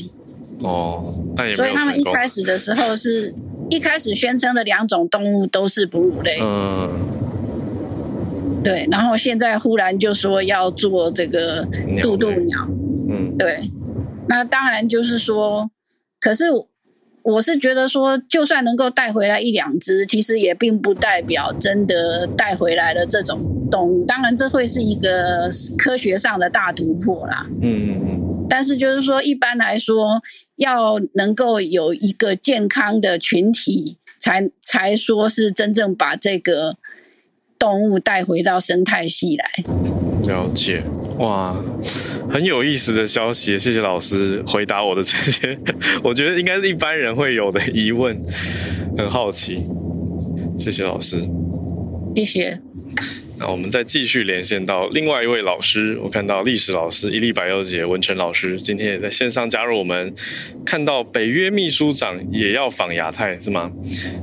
[0.59, 1.05] 哦，
[1.37, 3.33] 那也所以他们一开始的时候是。
[3.73, 6.91] 一开始宣称的两种动物都是哺乳类，嗯，
[8.63, 11.67] 对，然后现在忽然就说要做这个
[12.03, 12.69] 渡渡鸟，鸟，
[13.09, 13.59] 嗯，对，
[14.29, 15.71] 那当然就是说，
[16.21, 16.45] 可是
[17.23, 28.22] 我是觉得说，就算能够带回来一两只，其实也并不代表真的带回来了这种动物，当然这会是一个科学上的大突破啦，嗯嗯嗯。
[28.49, 30.21] 但是就是说，一般来说，
[30.57, 36.77] 要能够有一个健康的群体才，才才说是真正把这个
[37.59, 39.51] 动物带回到生态系来。
[40.27, 40.83] 了解，
[41.19, 41.57] 哇，
[42.31, 45.59] 很有意思的消息，谢谢老师回答我的这些，
[46.05, 48.17] 我觉得应该是一般人会有的疑问，
[48.97, 49.65] 很好奇，
[50.59, 51.29] 谢谢老师，
[52.15, 52.61] 谢谢。
[53.43, 60.15] 那我们再继续连线到另外一位老师，我看到历史老师伊利百佑姐文成老师今天也在线上加入我们。
[60.65, 63.69] 看到北约秘书长也要访亚太是吗？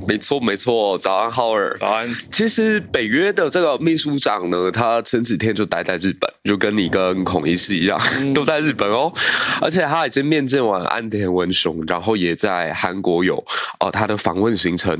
[0.08, 2.08] 没错没错，早安浩尔，早安。
[2.32, 9.12] 其实北约的这个秘书长呢，他前几天就待在日本，就跟你跟孔医师一样，嗯、都在日本哦。
[9.60, 13.36] 而且他已经面见完安田文雄，然后也在韩国有
[13.80, 14.98] 呃他的访问行程。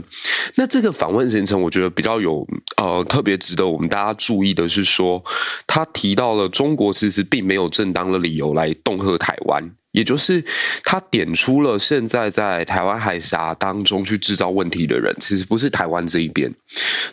[0.56, 4.09] 那这个访问行程，我觉得比较有呃特别值得我们大家。
[4.10, 5.22] 他注意的是说，
[5.68, 9.70] 他提到了中国其实并没有正当的理由来恫吓台湾。
[9.92, 10.44] 也就是
[10.84, 16.52] 他点出了现在在台湾海峡当中去制造问题的人，其实不是台湾这一边。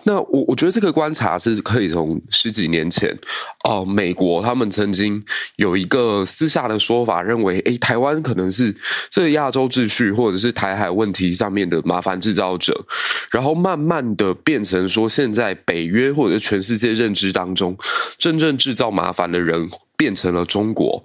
[0.04, 3.18] 那我我觉得这个观察是可以从十几年前，
[3.64, 5.24] 哦、美国他们曾经
[5.56, 8.76] 有一个私下的说法，认为，诶，台湾可能是
[9.10, 12.86] 这亚洲秩序或者是台海问题上面的麻烦制造者，
[13.32, 17.76] 然后慢慢的变成说，现在北约或者全世界认知当中，
[18.20, 19.68] 真正制造麻烦的人。
[19.98, 21.04] 变成了中国。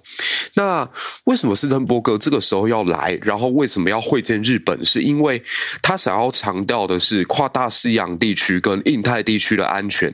[0.53, 0.87] 那
[1.25, 3.19] 为什么斯滕伯格这个时候要来？
[3.23, 4.85] 然后为什么要会见日本？
[4.85, 5.43] 是因为
[5.81, 10.13] 他想要强调的是跨大西洋地区跟印太地区的安全，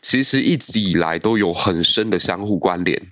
[0.00, 3.02] 其实一直以来都有很深的相互关联。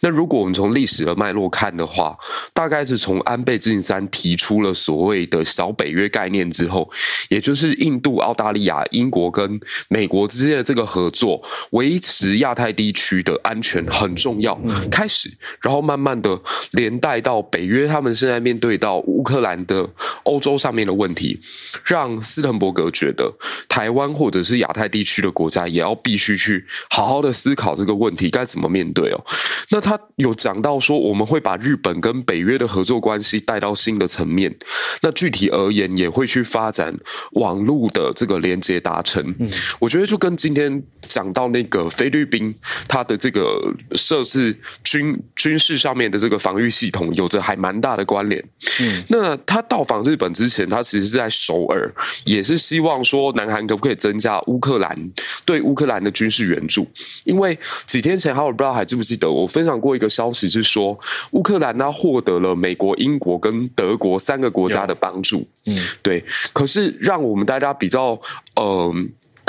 [0.00, 2.16] 那如果我们从历史的脉络看的话，
[2.52, 6.90] 大概是从安倍晋三提出了所谓的小北约概念之后，
[7.28, 14.58] 也就是印度、澳大利亚、英国跟美国之间的这个合作，维持亚太地区的安全很重要。
[14.90, 16.38] 开始，然后慢慢的
[16.72, 19.88] 连带到北约，他们现在面对到乌克兰的
[20.24, 21.40] 欧洲上面的问题，
[21.84, 23.32] 让斯滕伯格觉得
[23.68, 29.24] 台湾或者是亚太地区的国家也要必须去好好的思考这个问题该怎么面对哦。
[29.70, 34.54] 那他有讲到说，我们会把日本跟北约的合作关系带到新的层面。
[35.00, 36.94] 那具体而言，也会去发展
[37.32, 39.22] 网络的这个连接达成。
[39.38, 42.54] 嗯，我觉得就跟今天讲到那个菲律宾，
[42.86, 48.42] 它的这个设置军军事上面的这个防御系统，有着还蛮大的关联。
[48.80, 51.92] 嗯，那他到访日本之前，他其实是在首尔，
[52.24, 55.10] 也是希望说，南韩可不可以增加乌克兰
[55.44, 56.86] 对乌克兰的军事援助？
[57.24, 59.30] 因为几天前，哈，我不知道还记不记得。
[59.32, 60.98] 我分享过一个消息，是说
[61.32, 65.46] 乌克兰呢获得了美国、英国跟德国三个国家的帮助。
[65.66, 66.24] 嗯，对。
[66.52, 68.20] 可是让我们大家比较，
[68.54, 68.94] 嗯、呃。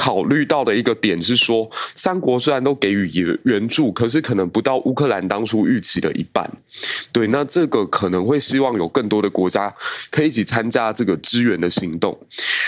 [0.04, 6.46] 考虑到的一个点是说，三国虽然都给予援援助，可是可能不到乌克兰当初预期的一半。
[7.14, 9.74] 对，那这个可能会希望有更多的国家
[10.12, 12.20] 可以一起参加这个支援的行动。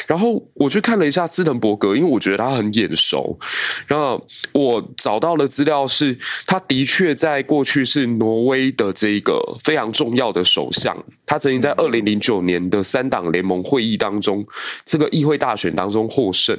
[0.07, 3.37] 然后我去看了一下斯滕伯格，因为我觉得他很眼熟。
[3.85, 6.17] 然后我找到的资料是，
[6.47, 10.95] 他的确在过去是挪威的这个非常重要的首相。
[11.25, 14.45] 他曾经在二零零九年的三党联盟会议当中，
[14.85, 16.57] 这个议会大选当中获胜。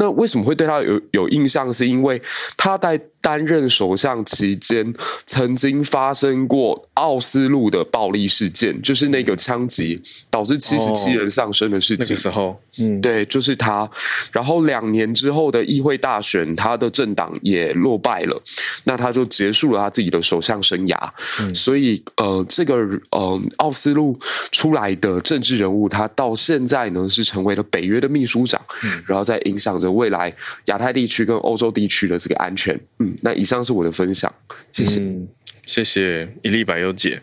[0.00, 1.70] 那为什么会对他有有印象？
[1.70, 2.20] 是因为
[2.56, 4.94] 他在担任首相期间，
[5.26, 12.04] 曾经发生过奥斯陆的暴力事件，就是那个枪击导致七十七人丧生的事情。
[12.04, 13.88] 哦，那个时候，嗯，对，就是他。
[14.32, 18.42] 然后两年之后的议会大选，他的政党也落败了，
[18.84, 20.96] 那他就结束了他自己的首相生涯。
[21.40, 22.74] 嗯，所以，呃，这个
[23.10, 24.18] 呃奥斯陆
[24.50, 30.34] 出来的政治人物，他到现在呢是成为了北约的秘书长，嗯，然后在影响着未来
[30.66, 33.09] 亚太地区跟欧洲地区的这个安全，嗯。
[33.22, 34.32] 那以上是我的分享，
[34.72, 35.28] 谢谢，嗯、
[35.66, 37.20] 谢谢一粒百优姐。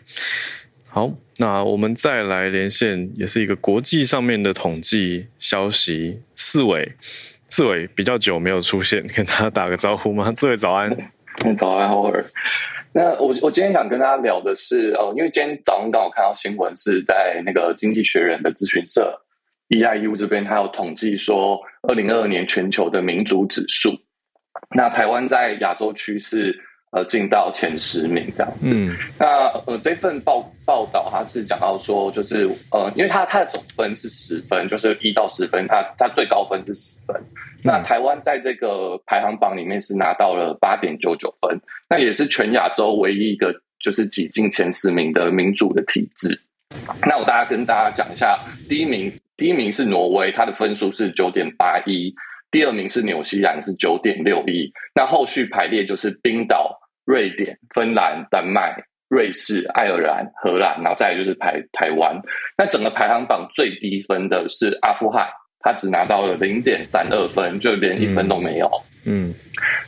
[0.88, 6.18] 好，那我们再来连线，也是一个国际上面的统计消息。
[6.34, 6.90] 四维，
[7.48, 10.32] 四伟比较久没有出现，跟大家打个招呼吗？
[10.34, 10.90] 四伟早安，
[11.56, 12.24] 早安，好尔。
[12.92, 19.20] 那我我今天想跟大家聊的是，哦，因为今天早上刚好看到新闻，是在那个经济学人的咨询社
[19.68, 23.96] EIU 这边，他有统计说，二零二二年全球的民主指数。
[24.76, 26.54] 那台湾在亚洲区是
[26.90, 28.72] 呃进到前十名这样子。
[28.74, 37.16] 嗯，那呃这份报报道它是讲到说，就是呃因为它它的总分是十分，就是一到十分，它它最高分是十分。
[37.16, 46.38] 嗯、那台湾在这个排行榜里面是拿到了八点九九分，那也是全亚洲唯一一个就是挤进前十名的民主的体制。
[47.06, 52.14] 那我大家跟大家讲一下，第一名第一名是挪威，它的分数是九点八一。
[52.50, 54.72] 第二名是纽西兰，是九点六一。
[54.94, 58.74] 那后续排列就是冰岛、瑞典、芬兰、丹麦、
[59.08, 62.18] 瑞士、爱尔兰、荷兰，然后再来就是排台湾。
[62.56, 65.28] 那整个排行榜最低分的是阿富汗，
[65.60, 68.70] 他只拿到了零点三二分，就连一分都没有。
[69.04, 69.34] 嗯，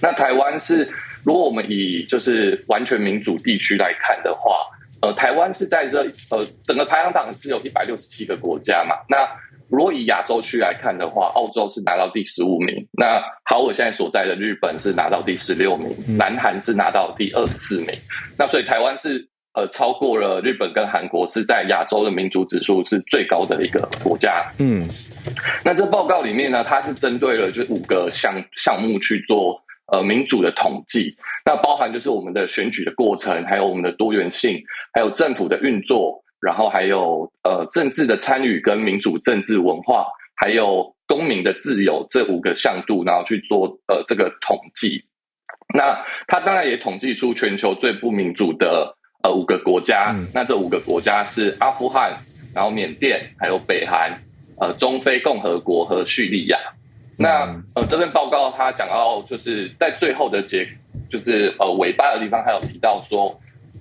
[0.02, 0.86] 那台湾是，
[1.24, 4.66] 如果我们以就是完全民主地区来看的话，
[5.00, 9.26] 呃，台湾是在这呃整个排行榜是有一百六十七个国家嘛，那。
[9.70, 12.74] 如果以亚洲区来看的话，澳洲是拿到第十五名。
[12.92, 17.90] 那好，我现在所在的日本是拿到第十六名，南韩是拿到第二十四名。
[18.36, 24.44] 那所以台湾是呃超过了日本跟韩国，是在亚洲的民主指数是最高的一个国家。
[24.58, 24.88] 嗯，
[25.64, 31.14] 那这报告里面呢，它是针对了就五个项项目去做呃民主的统计，
[31.46, 34.60] 那包含就是我们的选举的过程，还有我们的多元性，
[34.92, 36.24] 还有政府的运作。
[36.40, 45.04] 然后还有呃政治的参与跟民主政治文化，还有公民的自由这五个向度，然后去做呃这个统计。
[45.74, 50.12] 那他当然也统计出全球最不民主的呃五个国家。
[50.16, 52.16] 嗯、那这五个国家是阿富汗，
[52.54, 54.10] 然后缅甸，还有北韩，
[54.58, 56.58] 呃中非共和国和叙利亚。
[57.18, 60.66] 那呃这份报告他讲到就是在最后的结，
[61.10, 63.38] 就是呃尾巴的地方，还有提到说。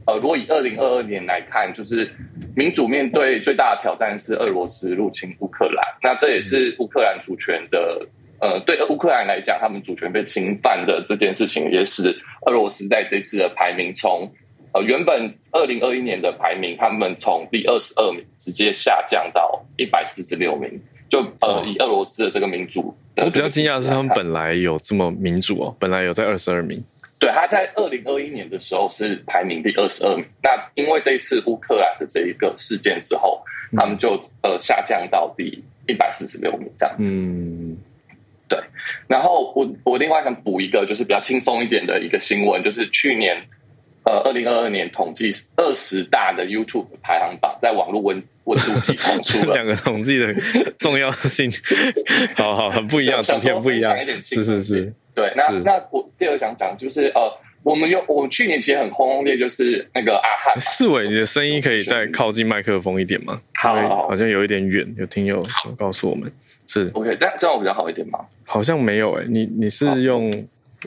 [0.09, 2.09] 呃，如果以二零二二年来看，就是
[2.55, 8.03] 民主面对最大的挑战是俄罗斯入侵乌克兰，那这也是乌克兰主权的
[8.41, 12.09] 呃，对乌克兰来讲，他们主权被侵犯的这件事情，也使
[12.47, 14.27] 俄罗斯在这次的排名从
[14.73, 20.81] 呃原本二零二一年的排名，他们从第二十二名直接下降到一百四十六名。
[21.09, 26.79] 就呃，以俄罗斯的这个民主，我比较惊讶的是他们本来有这么民主哦，本来有在二十二名。
[27.19, 30.25] 对，他在二零二一年的时候是排名第二十二名。
[30.41, 33.43] 那因为这一次乌克兰的这一个事件之后，
[33.75, 37.11] 他们就呃下降到第一百四十六名这样子。
[37.13, 37.77] 嗯，
[38.47, 38.57] 对。
[39.07, 43.35] 然后我我另外想补一个，就是比较轻松一点的一个新闻，就是去年
[44.05, 48.23] 呃二零二二年统计二十大的 YouTube 排行榜，在网络温。
[48.45, 50.33] 温度计统出了， 两个统计的
[50.79, 51.51] 重要性，
[52.35, 55.33] 好好很不一样，今天不一样，是是是，对。
[55.35, 57.21] 那那我第二想讲就是呃，
[57.63, 63.39] 我们有我们去年其实很轰轰烈，就是那个阿汉四伟，你的声音可以再靠近麦克风一点吗？
[63.55, 63.73] 好，
[64.07, 65.45] 好像有一点远，有听友
[65.77, 66.31] 告诉我们
[66.67, 68.19] 是 OK，这样这样我比较好一点吗？
[68.45, 70.31] 好像没有诶，你你是用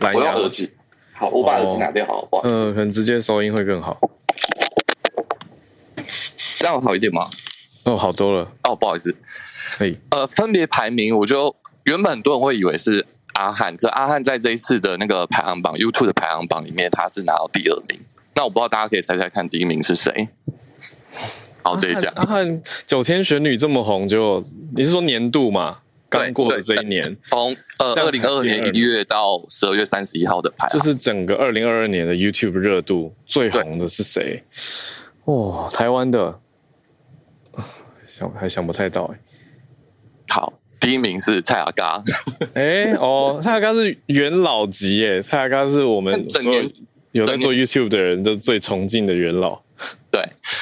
[0.01, 0.71] 蓝牙耳机？
[1.13, 2.43] 好，我把耳机拿掉，好不好？
[2.45, 4.01] 嗯，可能直接收音会更好，
[6.59, 7.29] 这样好一点吗？
[7.85, 9.15] 哦，好多了哦，不好意思，
[9.77, 9.99] 可以。
[10.11, 11.55] 呃，分别排名，我就
[11.85, 13.05] 原本很多人会以为是
[13.35, 17.99] 阿翰，可阿翰在这一次的那个排行榜，YouTube 的排行榜里面，他是拿到第二名。
[18.35, 20.29] 那我不知道大家可以猜猜看，第一名是谁？
[21.63, 25.79] 好，这一讲阿汉九天玄女这么红就，就你是说年度嘛？
[26.09, 34.43] 刚过的这一年，从呃二零二二年一月到十二月三十一号的排，就是整个二零二二年的 YouTube 热度最红的是谁？
[35.25, 36.39] 哦，台湾的。
[38.07, 39.19] 想还想不太到哎，
[40.29, 40.53] 好，
[40.83, 42.03] 第一名是蔡阿嘎，
[42.55, 46.63] 哎哦，蔡阿嘎是元老级耶，蔡阿嘎是我们 所有
[47.13, 49.63] 有在做 YouTube 的人都最崇敬的元老。
[50.11, 50.21] 对，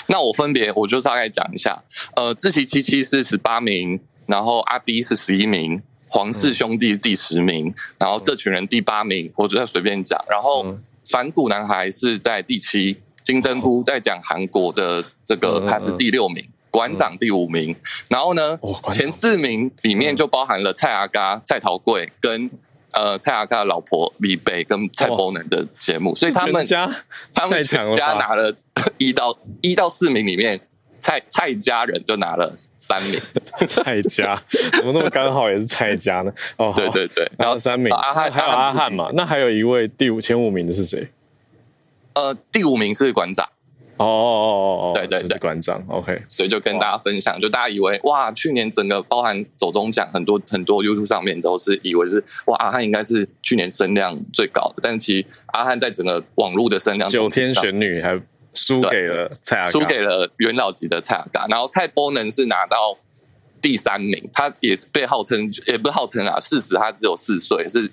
[0.08, 1.82] 那我分别我就大概讲一下，
[2.16, 10.76] 呃，志祺七七是十八名，然后阿迪是十一名，黄氏兄弟是第十名，嗯、然后这群人第八名，我就在随便讲，然后
[11.10, 16.46] 反骨男孩是在第七，金针菇在讲韩国的这个他是第六名。
[16.70, 17.74] 馆长第五名，
[18.08, 22.50] 然后呢，哦、前四名里面就包含了蔡阿嘎、蔡桃贵跟
[22.92, 26.88] 呃蔡阿嘎的老婆李贝跟蔡伯能的节目，所以他们家
[27.34, 28.54] 他们全家拿了
[28.98, 30.60] 一到一到四名里面，
[31.00, 33.20] 蔡蔡家人就拿了三名。
[33.66, 34.40] 蔡家
[34.72, 36.32] 怎么那么刚好也是蔡家呢？
[36.56, 39.10] 哦，对对对，然后三名，阿汉还有阿汉嘛？
[39.14, 41.08] 那还有一位第五前五名的是谁？
[42.14, 43.48] 呃，第五名是馆长。
[44.00, 58.18] 哦哦哦哦对对对，馆长，OK，所以就跟大家分享，就大家以为哇，去年整个包含走中奖，很多很多 YouTube 上面都是以为是哇，阿汉应该是去年声量最高的，但其实阿汉在整个网络的声量，九天玄女还
[58.54, 62.96] 输给了蔡阿，输给了元老级的蔡阿嘎，然后蔡波能是拿到
[63.60, 67.90] 第三名，他也是被号称，也不是号称啊，事实他只有四岁，是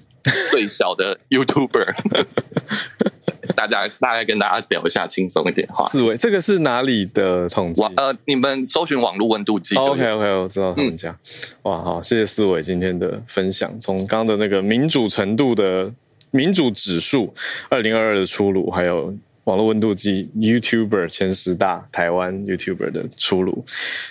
[0.51, 1.93] 最小的 YouTuber。
[3.55, 5.87] 大家大概跟大家聊一下轻松一点话。
[5.89, 7.83] 四位，这个是哪里的统计？
[7.95, 9.75] 呃，你们搜寻网络温度计。
[9.75, 11.09] OK OK，我知道他们家。
[11.09, 11.17] 嗯、
[11.63, 13.79] 哇，好，谢谢四位今天的分享。
[13.79, 15.91] 从刚刚的那个民主程度的
[16.31, 17.33] 民主指数，
[17.69, 19.13] 二零二二的出炉，还有
[19.45, 23.63] 网络温度计 YouTuber 前十大台湾 YouTuber 的出炉。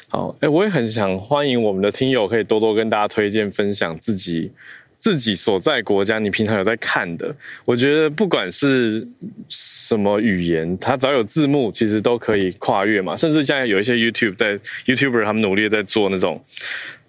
[0.08, 4.50] 好，哎，我也很想欢迎我们的听友，可以多多跟大家推荐分享自己。
[4.96, 7.34] 自己所在国家，你平常有在看的，
[7.64, 9.06] 我觉得不管是
[9.48, 13.16] 什么语言，它只要有字幕，其实都可以跨越嘛。
[13.16, 16.44] 甚至现在有一些 YouTube 在 YouTuber 他们努力在做那种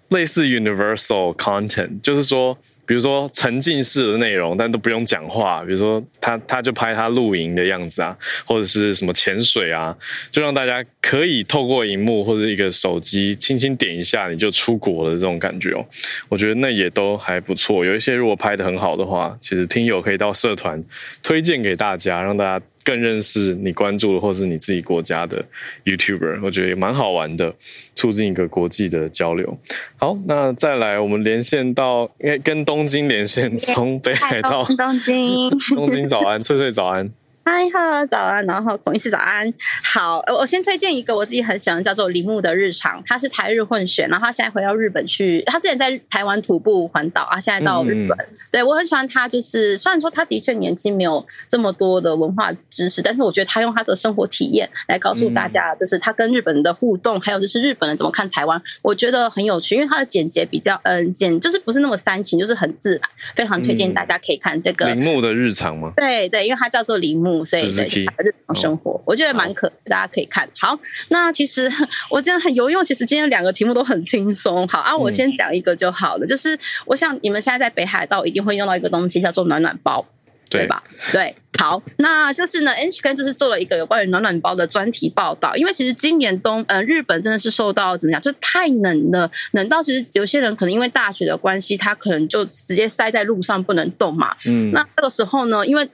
[0.08, 2.58] 类似 Universal Content，就是说。
[2.88, 5.62] 比如说沉浸式的内容，但都不用讲话。
[5.62, 8.16] 比如说他他就拍他露营的样子啊，
[8.46, 9.94] 或者是什么潜水啊，
[10.30, 15.84] 就让大家可以透过荧幕或者一个手机轻轻点一下，你就出国了这种感觉哦。
[16.30, 17.84] 我觉得那也都还不错。
[17.84, 20.82] 有一些如果拍的很好的话，其实听友可以到社团
[21.22, 22.64] 推荐给大家，让大家。
[22.88, 25.44] 更认识你关注的或是你自己国家的
[25.84, 27.54] YouTuber，我觉得也蛮好玩的，
[27.94, 29.58] 促进一个国际的交流。
[29.98, 37.10] 好，那再来我们连线到，因为跟东京连线，从北海道东京， 东京早安，翠翠早安。
[37.50, 39.50] 嗨哈，早安，然后孔医师早安。
[39.82, 43.02] 好，我先推荐一个我自己很喜欢，叫做铃木的日常。
[43.06, 45.42] 他是台日混血，然后他现在回到日本去。
[45.46, 48.14] 他之前在台湾徒步环岛啊，现在到日本。
[48.18, 63.00] 嗯、对，我很喜欢他，就是虽然说他的确年轻，没有这么多的文化知识，但是我觉得他用他的生活体验来告诉大家，就是他跟日本人的互动，还有就是日本人怎么看台湾，我觉得很有趣，因为他的简洁比较嗯简，就是不是那么煽情，就是很自然，
[63.34, 65.94] 非常推荐大家可以看这个铃、嗯、木的日常吗？
[65.96, 67.37] 对对，因为他叫做铃木。
[67.38, 67.86] 目，所以对
[68.18, 70.48] 日常生活，哦、我觉得蛮可，大家可以看。
[70.58, 70.78] 好，
[71.08, 71.70] 那其实
[72.10, 72.84] 我真的很有用。
[72.84, 74.66] 其实今天两个题目都很轻松。
[74.68, 76.24] 好啊，我先讲一个就好了。
[76.24, 80.04] 嗯、就是我想你们现在在北海道一定会用到一个东西，叫做暖暖包。
[80.50, 80.82] 对吧？
[81.12, 85.54] 对，好，那就是呢，NHK 就是做了一个有关于暖暖包的专题报道。
[85.54, 94.34] 因为其实今年冬，呃，日本真的是受到怎么讲，就太冷了，冷到其实有些人可能因为大雪的关系，他可能就直接塞在路上不能动嘛。
[94.46, 95.86] 嗯，那这个时候呢，因为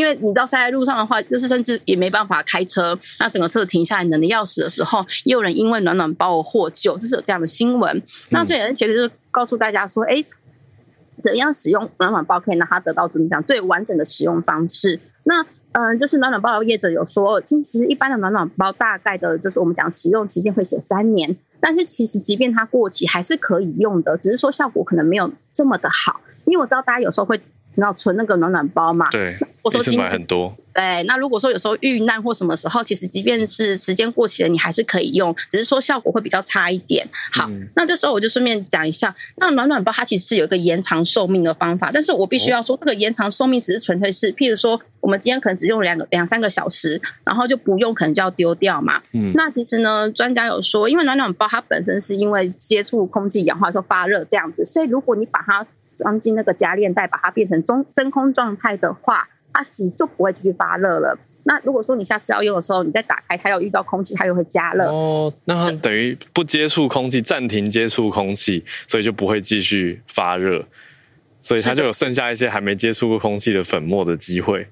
[0.00, 7.96] 因为你知道塞在路上的话，就是甚至也没办法开车，那整个车停下来冷的要死的时候，也有人因为暖暖包而获救，就是有这样的新闻。
[7.96, 10.24] 嗯、那所以 NHK 就是告诉大家说，哎。
[11.22, 14.98] 怎样使用暖暖包可以让它得到怎么讲最完整的使用方式？
[15.24, 27.38] 那嗯，就是暖暖包的业者有说，其实一般的暖暖包大概的就是我们讲使用期间会写三年，但是其实即便它过期还是可以用的，只是说效果可能没有这么的好，因为我知道大家有时候会。
[27.76, 29.38] 然后存那个暖暖包嘛，对，
[29.78, 30.54] 我说买很多。
[30.72, 37.06] 对，那如果说有时候遇难或什么时候，其实即便是时间过期了，你还是可以用，只是说效果会比较差一点。
[37.32, 49.02] 好，嗯、那这时候我就顺便讲一下，那暖暖包它其实是有一个延长寿命的方法，但是我必须要说，这个延长寿命只是纯粹是，譬如说我们今天可能只用两个两三个小时，然后就不用，可能就要丢掉嘛。
[49.12, 55.66] 嗯，那其实呢，专家有说，因为暖暖包它本身是因为接触空气氧化说发热这样子，所以如果你把它
[55.96, 61.18] 装进那个加链袋，把它变成中真空状态的话，它洗就不会继续发热了。
[61.42, 64.86] 那如果说你下次要用的时候，你再打开，它又遇到空气，它又会加热。
[64.88, 70.64] 哦，那它等于不接触空气，暂停接触空气，所以就不会继续发热，
[71.40, 74.66] 所以它就有剩下一些还没接触过空气的粉末的机会。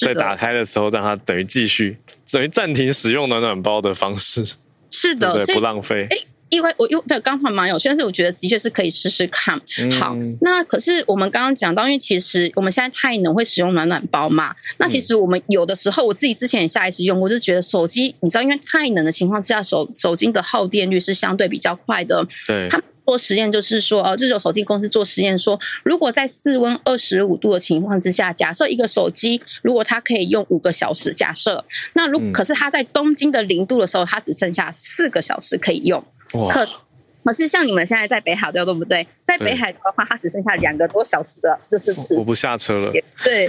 [0.00, 1.96] 在打开的时候，让它等于继续
[2.32, 4.44] 等于暂停使用暖暖包的方式。
[4.90, 6.08] 是的，对，不浪费。
[6.48, 9.60] 因为我用对刚好蛮有趣，但是我觉得的确是可以试试看。
[9.98, 14.54] 好，那可是我们刚刚讲到，因为其实我们现在太冷会使用暖暖包嘛。
[14.78, 22.24] 那其实我们有的时候，我自己之前也下一次用，我就觉得手机，你知道，因为太冷的情况之下，手手机的耗电率是相对比较快的。
[22.46, 22.68] 对。
[22.68, 36.04] 他们做实验就是说，哦，这种手机公司做实验说，如果在室温二十五度的情况之下，假设一个手机如果它可以用五个小时，假设那如可是它在东京的零度的时候，它只剩下四个小时可以用。
[36.32, 36.64] 可
[37.24, 39.06] 可是像你们现在在北海道对不对？
[39.24, 42.92] 在北海道的话，它只剩下两个多小时的，就是我不下车了。
[42.92, 43.02] 对，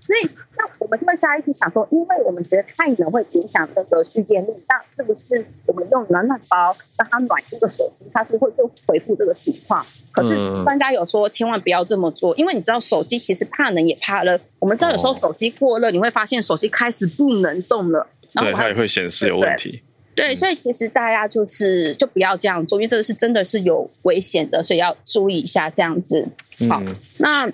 [0.00, 9.84] 所以那我们就会下一次想说，因为我们觉得太冷会影响这个蓄电力，那是不是我们用暖暖包让它暖这个手机，它是会就回复这个情况？
[10.10, 10.34] 可是
[10.64, 14.40] 专家有说，千万不要这么做，因为你知道手机其实怕冷也怕热。
[14.60, 19.82] 我们知道有时候手机过热，你会发现手机开始不能动了，然后对，它也会显示有问题。
[20.18, 26.26] 对，所以其实大家就是就不要这样做，因为这个是真的是有危险的，所以要注意一下这样子。
[26.68, 27.48] 好，嗯、那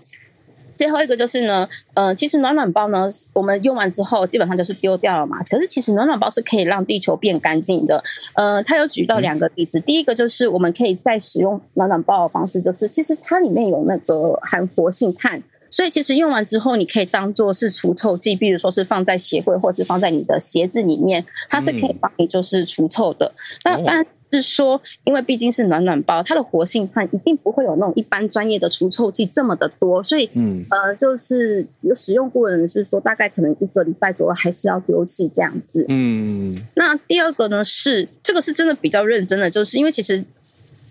[0.74, 5.42] 最后一个就是呢，呃，其实暖暖包呢，我们用完之后基本上就是丢掉了嘛。
[5.44, 8.02] 可是其实暖暖包是可以让地球变干净的。
[8.32, 15.42] 呃，他有举到两个例子，嗯、第一个就是我们可以再使用暖暖包的方式，就是其实它里面有那个含活性炭。
[15.74, 23.34] 所以其实用完之后，你可以当做是除臭剂，比如说是放在鞋柜，或者是放在你的鞋子里面，它是可以帮你就是除臭的。
[23.64, 35.84] 那当然是说，因为毕竟是暖暖包，它的活性炭一定不会有那种一般专业的除臭剂这么的多，所以嗯呃，就是有使用过的人是说，大概可能一个礼拜左右还是要丢弃这样子。
[35.88, 40.24] 嗯，那第二个呢是这个是真的比较认真的，就是因为其实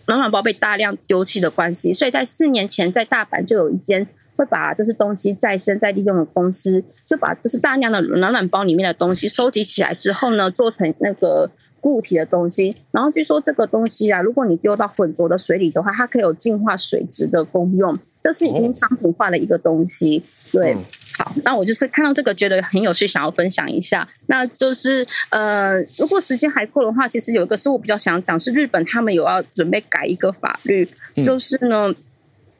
[0.07, 4.05] 暖暖包被大量丢弃的关系，所以在四年前在大阪就有一间。
[4.35, 12.75] 会把就是东西再生再利用的公司，就把就是大量的暖暖包里面的东西收集起来之后呢，做成那个固体的东西。
[12.91, 17.97] 然后据说这个东西啊，如果你丢到浑浊的水里的话，它可以有净化水质的功用。
[18.21, 20.23] 这是已经商品化的一个东西。
[20.49, 20.73] 对，
[21.17, 24.07] 好，那我就是看到这个觉得很有趣，想要分享一下。
[24.27, 30.87] 那就是呃，如果时间还够的话，其实有一个是我比较想讲，是日本他们有要准备改一个法律，
[31.25, 31.93] 就是呢。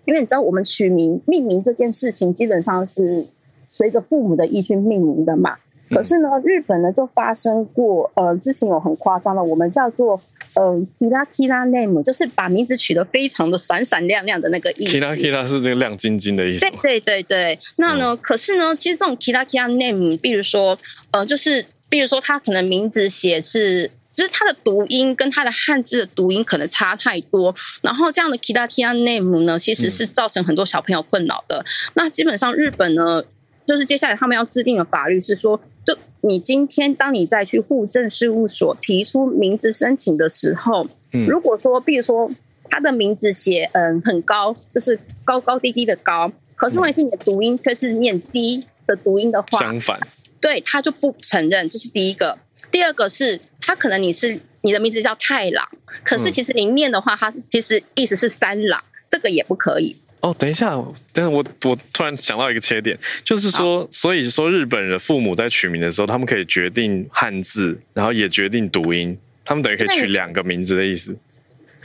[0.06, 3.28] 因为你知道，我们取名命名这件事情，基本上是
[3.66, 5.56] 随着父母的意去命名的嘛。
[5.90, 10.20] 可是呢，日本呢就发生过，呃，之前有很夸张的，我们叫做
[10.56, 14.98] 呃 “kira kira name”，就是把名字取得非常的闪闪亮亮的那个意思。
[14.98, 16.62] kira kira 是这个亮晶晶的意思。
[16.62, 17.60] 对对对对。
[17.78, 20.78] 那呢，嗯、可是呢，其实这种 kira kira name，比如说，
[21.12, 23.92] 呃，就是比如说，他可能名字写是。
[24.16, 31.60] 就是它的读音跟它的汉字的读音可能差太多，然后这样的 Kita Tia name 呢，其实是造成很多小朋友困扰的。
[31.60, 33.24] 嗯、那基本上日本呢，
[33.66, 42.32] 就是接下来他们要制定的法律是说，就你今天当你再去户政事务所提出名字申请的时候，嗯、如果说，比如说
[42.70, 48.66] 他的名字写嗯很高，就是高高低低的高，可是万一是你的读音却是念低。
[48.86, 49.98] 的读音的话，相反，
[50.42, 52.38] 对他就不承认，这是第一个。
[52.72, 55.68] 第二个是他可能你是你的名字叫太郎，
[56.04, 59.96] 可是其实你念的话，他其实意思是三郎，这个也不可以。
[60.22, 71.14] 哦，等一下，但是我我突然想到一个切点，就是说，所以说日本人的父母在取名的时候，他们可以决定汉字，然后也决定读音，他们等于可以取两个名字的意思。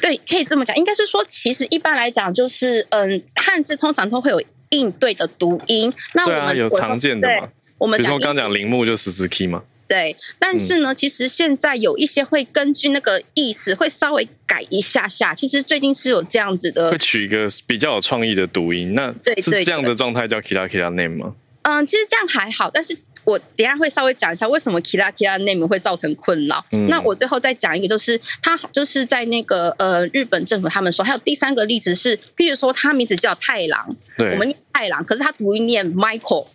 [0.00, 5.92] 对，可以这么讲，应该是说，其实一般来讲，就是嗯，汉字通常都会有应对的读音。
[6.14, 7.48] 那我们对啊，有常见的嘛？
[7.76, 9.64] 我们比如说刚讲铃木就十四 key 嘛。
[9.88, 15.34] 对，但是呢，嗯、其实现在有一些会根据那个意思会稍微改一下下。
[15.34, 18.94] 其实最近是有这样子的，会取一个比较有创意的读音。
[18.94, 19.10] 那
[19.40, 21.34] 是这样的状态叫 Kira Kira Name 吗？
[21.62, 26.62] 嗯，其实这样还好，但是我等下会稍微讲一下为什么 Kira Kira Name 会造成困扰。
[26.72, 36.46] 嗯、那我最后再讲一个，就是他就是在那个呃日本政府他们说，还有第三个例子是，譬如说他名字叫太郎，对，我们念太郎，可是他读音念 Michael。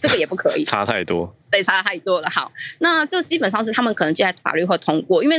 [0.00, 2.30] 这个也不可以， 差太多，对，差太多了。
[2.30, 5.38] 好，那这基本上是他们可能接下来法律会通过，因为，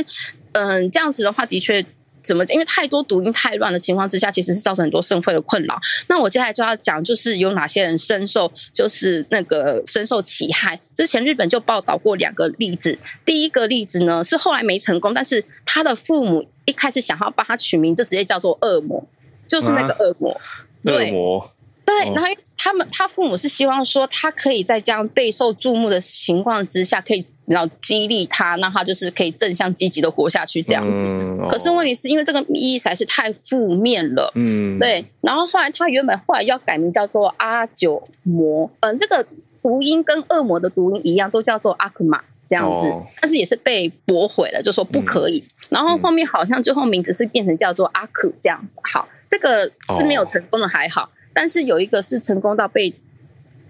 [0.52, 1.84] 嗯、呃，这样子的话，的确
[2.22, 2.54] 怎么讲？
[2.54, 5.76] 因为太多读音太乱的情况之下，其实是造成很多社会的困扰。
[6.06, 10.78] 那我接下来就要讲，就是有哪些人深受，就是那个深受其害。
[10.94, 19.04] 之前日本就报道过两个例子，第一个例子呢是后来没成功，但是他的父母一开始想要帮他取名，就直接叫做恶魔，
[19.48, 20.40] 就是那个恶魔，
[20.84, 21.50] 恶魔。
[21.98, 31.06] 对，然后他们他父母是希望说，他可以在这样备受注目的情况之下，可以然后激励他，让他就是可以正向积极的活下去这样子。
[31.08, 35.04] 嗯哦、可是问题是因为这个意义实在是太负面了，嗯，对。
[35.20, 39.26] 然后后来他原本后来要改名叫做阿九魔，嗯，这个
[39.62, 45.38] 读音跟恶魔的读音一样，都叫做阿克玛这样子，哦、但是也是被驳回了，就说不可以。
[45.38, 48.66] 嗯、然后后面好像最后名字是变成叫做阿克这样。
[48.82, 51.02] 好，这个是没有成功的，还好。
[51.02, 52.94] 哦但是有一个是成功到被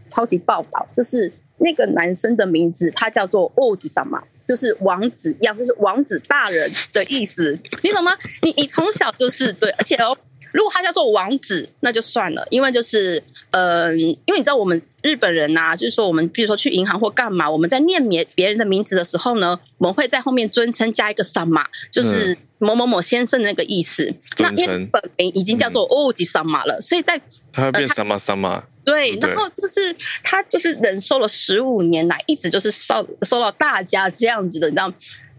[0.08, 8.12] 超级报道，就是那个男生的名字，他叫做欧吉桑嘛，就是王子一样，就是王子大人的意思，你懂吗？
[8.42, 10.16] 你你从小就是对，而且哦。
[10.54, 24.04] 如果他叫做王子，那就算了，因为就是，嗯、因为你知道我们日本人呐、啊，就是说我们比如说去银行或干嘛，我们在念别别人的名字的时候呢，我们会在后面尊称加一个什么，就是某某某先生的那个意思。
[24.06, 27.20] 嗯、那因为本名已经叫做欧吉什么了，嗯、所以在
[27.52, 28.64] 他会变什么什么。
[28.84, 29.94] 对，然后就是
[30.24, 34.92] 他就是忍受了十五年来，一直就是受受到大家这样子的，你知道。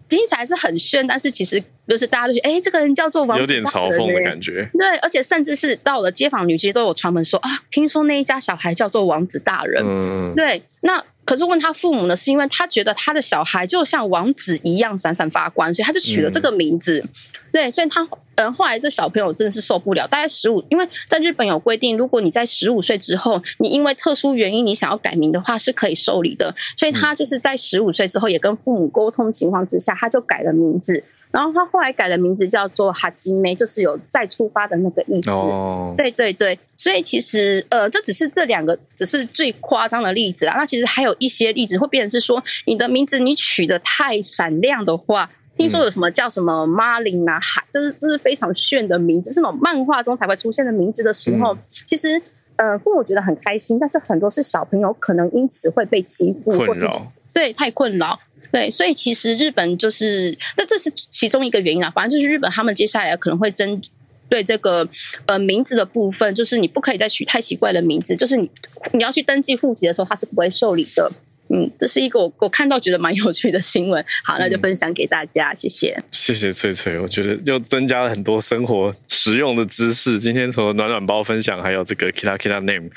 [0.09, 4.69] 听起来是很炫，但是其实就是大家都觉得，哎，这个人叫做王子，有点嘲讽的感觉。
[4.77, 9.83] 对，而且甚至是到了街坊邻居都有传闻说啊，听说那一家小孩叫做王子大人。
[9.83, 11.03] 嗯，对，那。
[11.25, 16.99] 可是问他父母呢，是因为他觉得他的小孩就像王子一样闪闪发光，所以他就取了这个名字。
[16.99, 17.09] 嗯、
[17.51, 26.53] 对，所以他嗯，后来这小朋友真的是受不了，大概十五，因为在日本有规定，如果你在十五岁之后，你因为特殊原因你想要改名的话，是可以受理的。
[26.75, 31.03] 所以他就是在十五岁之后，也跟父母沟通情况之下，他就改了名字。
[31.33, 35.31] 然后他后来改了名字，叫做哈基梅，就是有再出发的那个意思。
[35.31, 40.55] 哦，对对对，所以其实呃，这只是这两个只是最夸张的例子啊。
[40.55, 45.27] 那其实还有一些例子会变成是说，你的名字你取得太闪亮的话，
[45.57, 51.57] 听说有什么叫什么马林啊，海，就是这是非常炫的名字，是那种漫画中才会出现的名字的时候，嗯、
[51.87, 52.21] 其实
[52.57, 56.87] 呃，父母觉得很开心，但是很多是小朋友可能因此会被欺负，或者
[57.33, 58.19] 对太困扰。
[58.53, 61.89] 对，所以其实日本就是，那这是其中一个原因啊。
[61.89, 63.81] 反正就是日本他们接下来可能会针
[64.29, 64.87] 对这个
[65.25, 68.47] 呃名字的部分，就是你不可以再取太奇怪的名字，就是你
[68.91, 71.11] 你要去登记户籍的时候，他是不会受理的。
[71.53, 76.03] 嗯，这是一个我我看到觉得蛮有趣的新闻，好，那就分享给大家，嗯、谢谢。
[76.11, 80.19] 谢谢翠翠，我觉得又增加了很多生活实用的知识。
[80.19, 82.89] 今天从暖暖包分享，还有这个 Kira Kira Name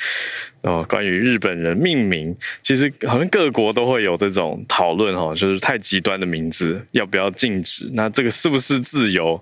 [0.62, 7.90] 哦，关于日本人命名，其实好像各国都会有这种讨论哈，就是太极端的名字要不要禁止？
[7.92, 9.38] 那这个是不是自由？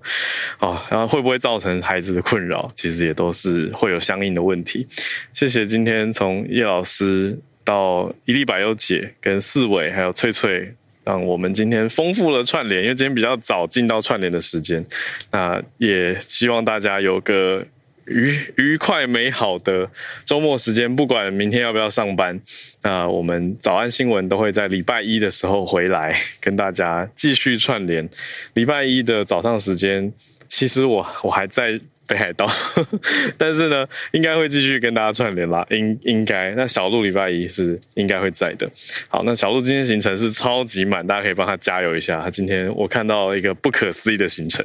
[0.59, 2.69] 哦，然后会不会造成孩子的困扰？
[2.75, 4.89] 其实也都是会有相应的问题。
[5.33, 7.39] 谢谢今天从叶老师。
[7.65, 14.85] 到一粒百忧解跟四维还有翠翠，让我们今天丰富了串联，因为今天比较早进到串联的时间，
[15.31, 17.65] 那也希望大家有个
[18.07, 19.91] 愉愉快美好的
[20.25, 22.39] 周末时间，不管明天要不要上班，
[22.83, 28.07] 那我们早安新闻都会在礼拜一的时候回来跟大家继续串联。
[28.53, 30.13] 礼拜一的早上时间，
[30.49, 32.47] 其实我我还在北海道，
[33.39, 35.67] 但是呢，应该会继续跟大家串联啦。
[35.71, 38.71] 应应该，那小鹿礼拜一是应该会在的。
[39.09, 42.21] 好，那小鹿今天行程是超级满，大家可以帮他加油一下。
[42.21, 44.65] 他今天我看到一个不可思议的行程，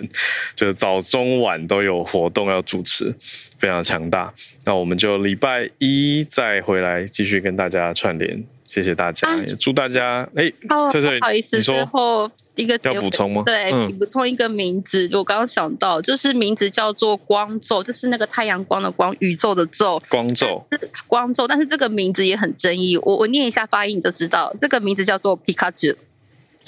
[0.55, 3.13] 就是早中晚都有活动要主持，
[3.57, 4.33] 非常强大。
[4.65, 8.43] 那我们就礼拜一再回来继续跟大家串联。
[8.69, 10.53] 谢谢大家，啊、也祝大家哎，
[10.91, 13.41] 翠翠，不好意思，最后一个要补充吗？
[13.43, 20.67] 对，补、嗯、充一个名字，我刚刚想到，就是名字叫做光咒，就是那个太阳光的光，宇宙的宙，光咒，
[21.07, 21.47] 光咒。
[21.47, 25.95] 但是这个名字也很争议，我我念一下发音你就知道，这个名字叫做皮卡丘。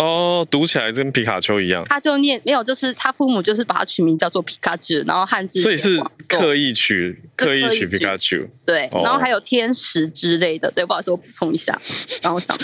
[0.01, 1.85] 哦，读起来跟皮卡丘一样。
[1.87, 5.61] 他就念没有，就是他父母就是把他取名叫做皮卡丘，然后汉字。
[5.61, 8.37] 所以是刻意取刻意取皮卡丘。
[8.65, 10.71] 对，然后还有天使之类的。
[10.71, 11.79] 对，不好意思，我补充一下。
[12.23, 12.57] 然后想，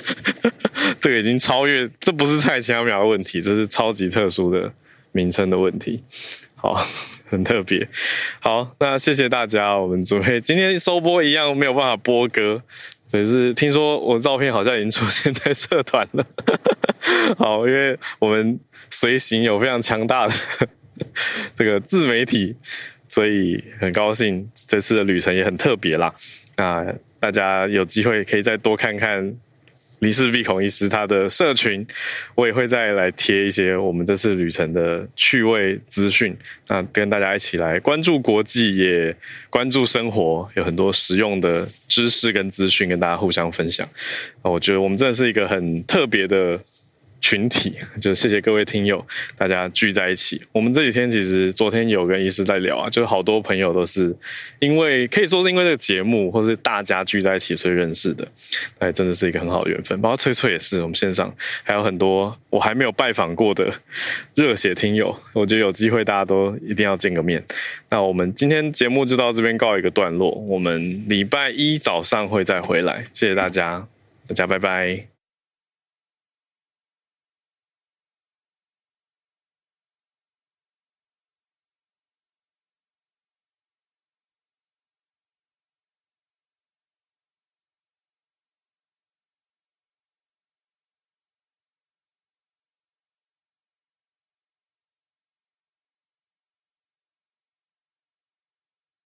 [1.00, 4.74] 这个已经超越，这不是蔡千苗的问题，这是超级特殊的
[5.12, 6.04] 名称的问题。
[6.56, 6.74] 好，
[7.30, 7.88] 很特别。
[8.40, 12.64] 好，那谢谢大家，我们准备今天收播一样没有办法播歌。
[13.12, 16.26] 可是听说我照片好像已经出现在社团了，
[17.38, 20.34] 好，因为我们随行有非常强大的
[21.56, 22.56] 这个自媒体，
[23.08, 26.14] 所以很高兴这次的旅程也很特别啦。
[26.58, 26.86] 那
[27.20, 29.36] 大家有机会可以再多看看。
[30.00, 31.86] 李氏鼻孔医师他的社群，
[32.36, 36.38] 我也会再来贴一些我们这次旅程的趣味资讯，
[36.68, 39.16] 那跟大家一起来关注国际，也
[39.50, 43.88] 关注生活，有很多实用的知识跟资讯跟大家互相分享。
[44.42, 46.60] 我觉得我们真的是一个很特别的。
[47.20, 49.06] 群体， 就谢谢各位听友，
[49.36, 50.42] 大家聚在一起。
[50.52, 54.16] 我们这几天其实昨天有跟医师在聊啊，就是好多朋友都是
[54.60, 58.28] 因为可以说是因为这个节目，或是大家聚在一起所以认识的，
[58.80, 60.00] 哎，真的是一个很好的缘分。
[60.02, 63.74] 包括翠翠也是，我们线上还有很多我还没有拜访过的
[64.36, 67.44] 热血听友，我觉得有机会大家都一定要见个面。
[67.90, 73.86] 那我们今天节目就到这边告一个段落，我们礼拜一早上会再回来，谢谢大家，
[74.28, 75.17] 大家拜拜。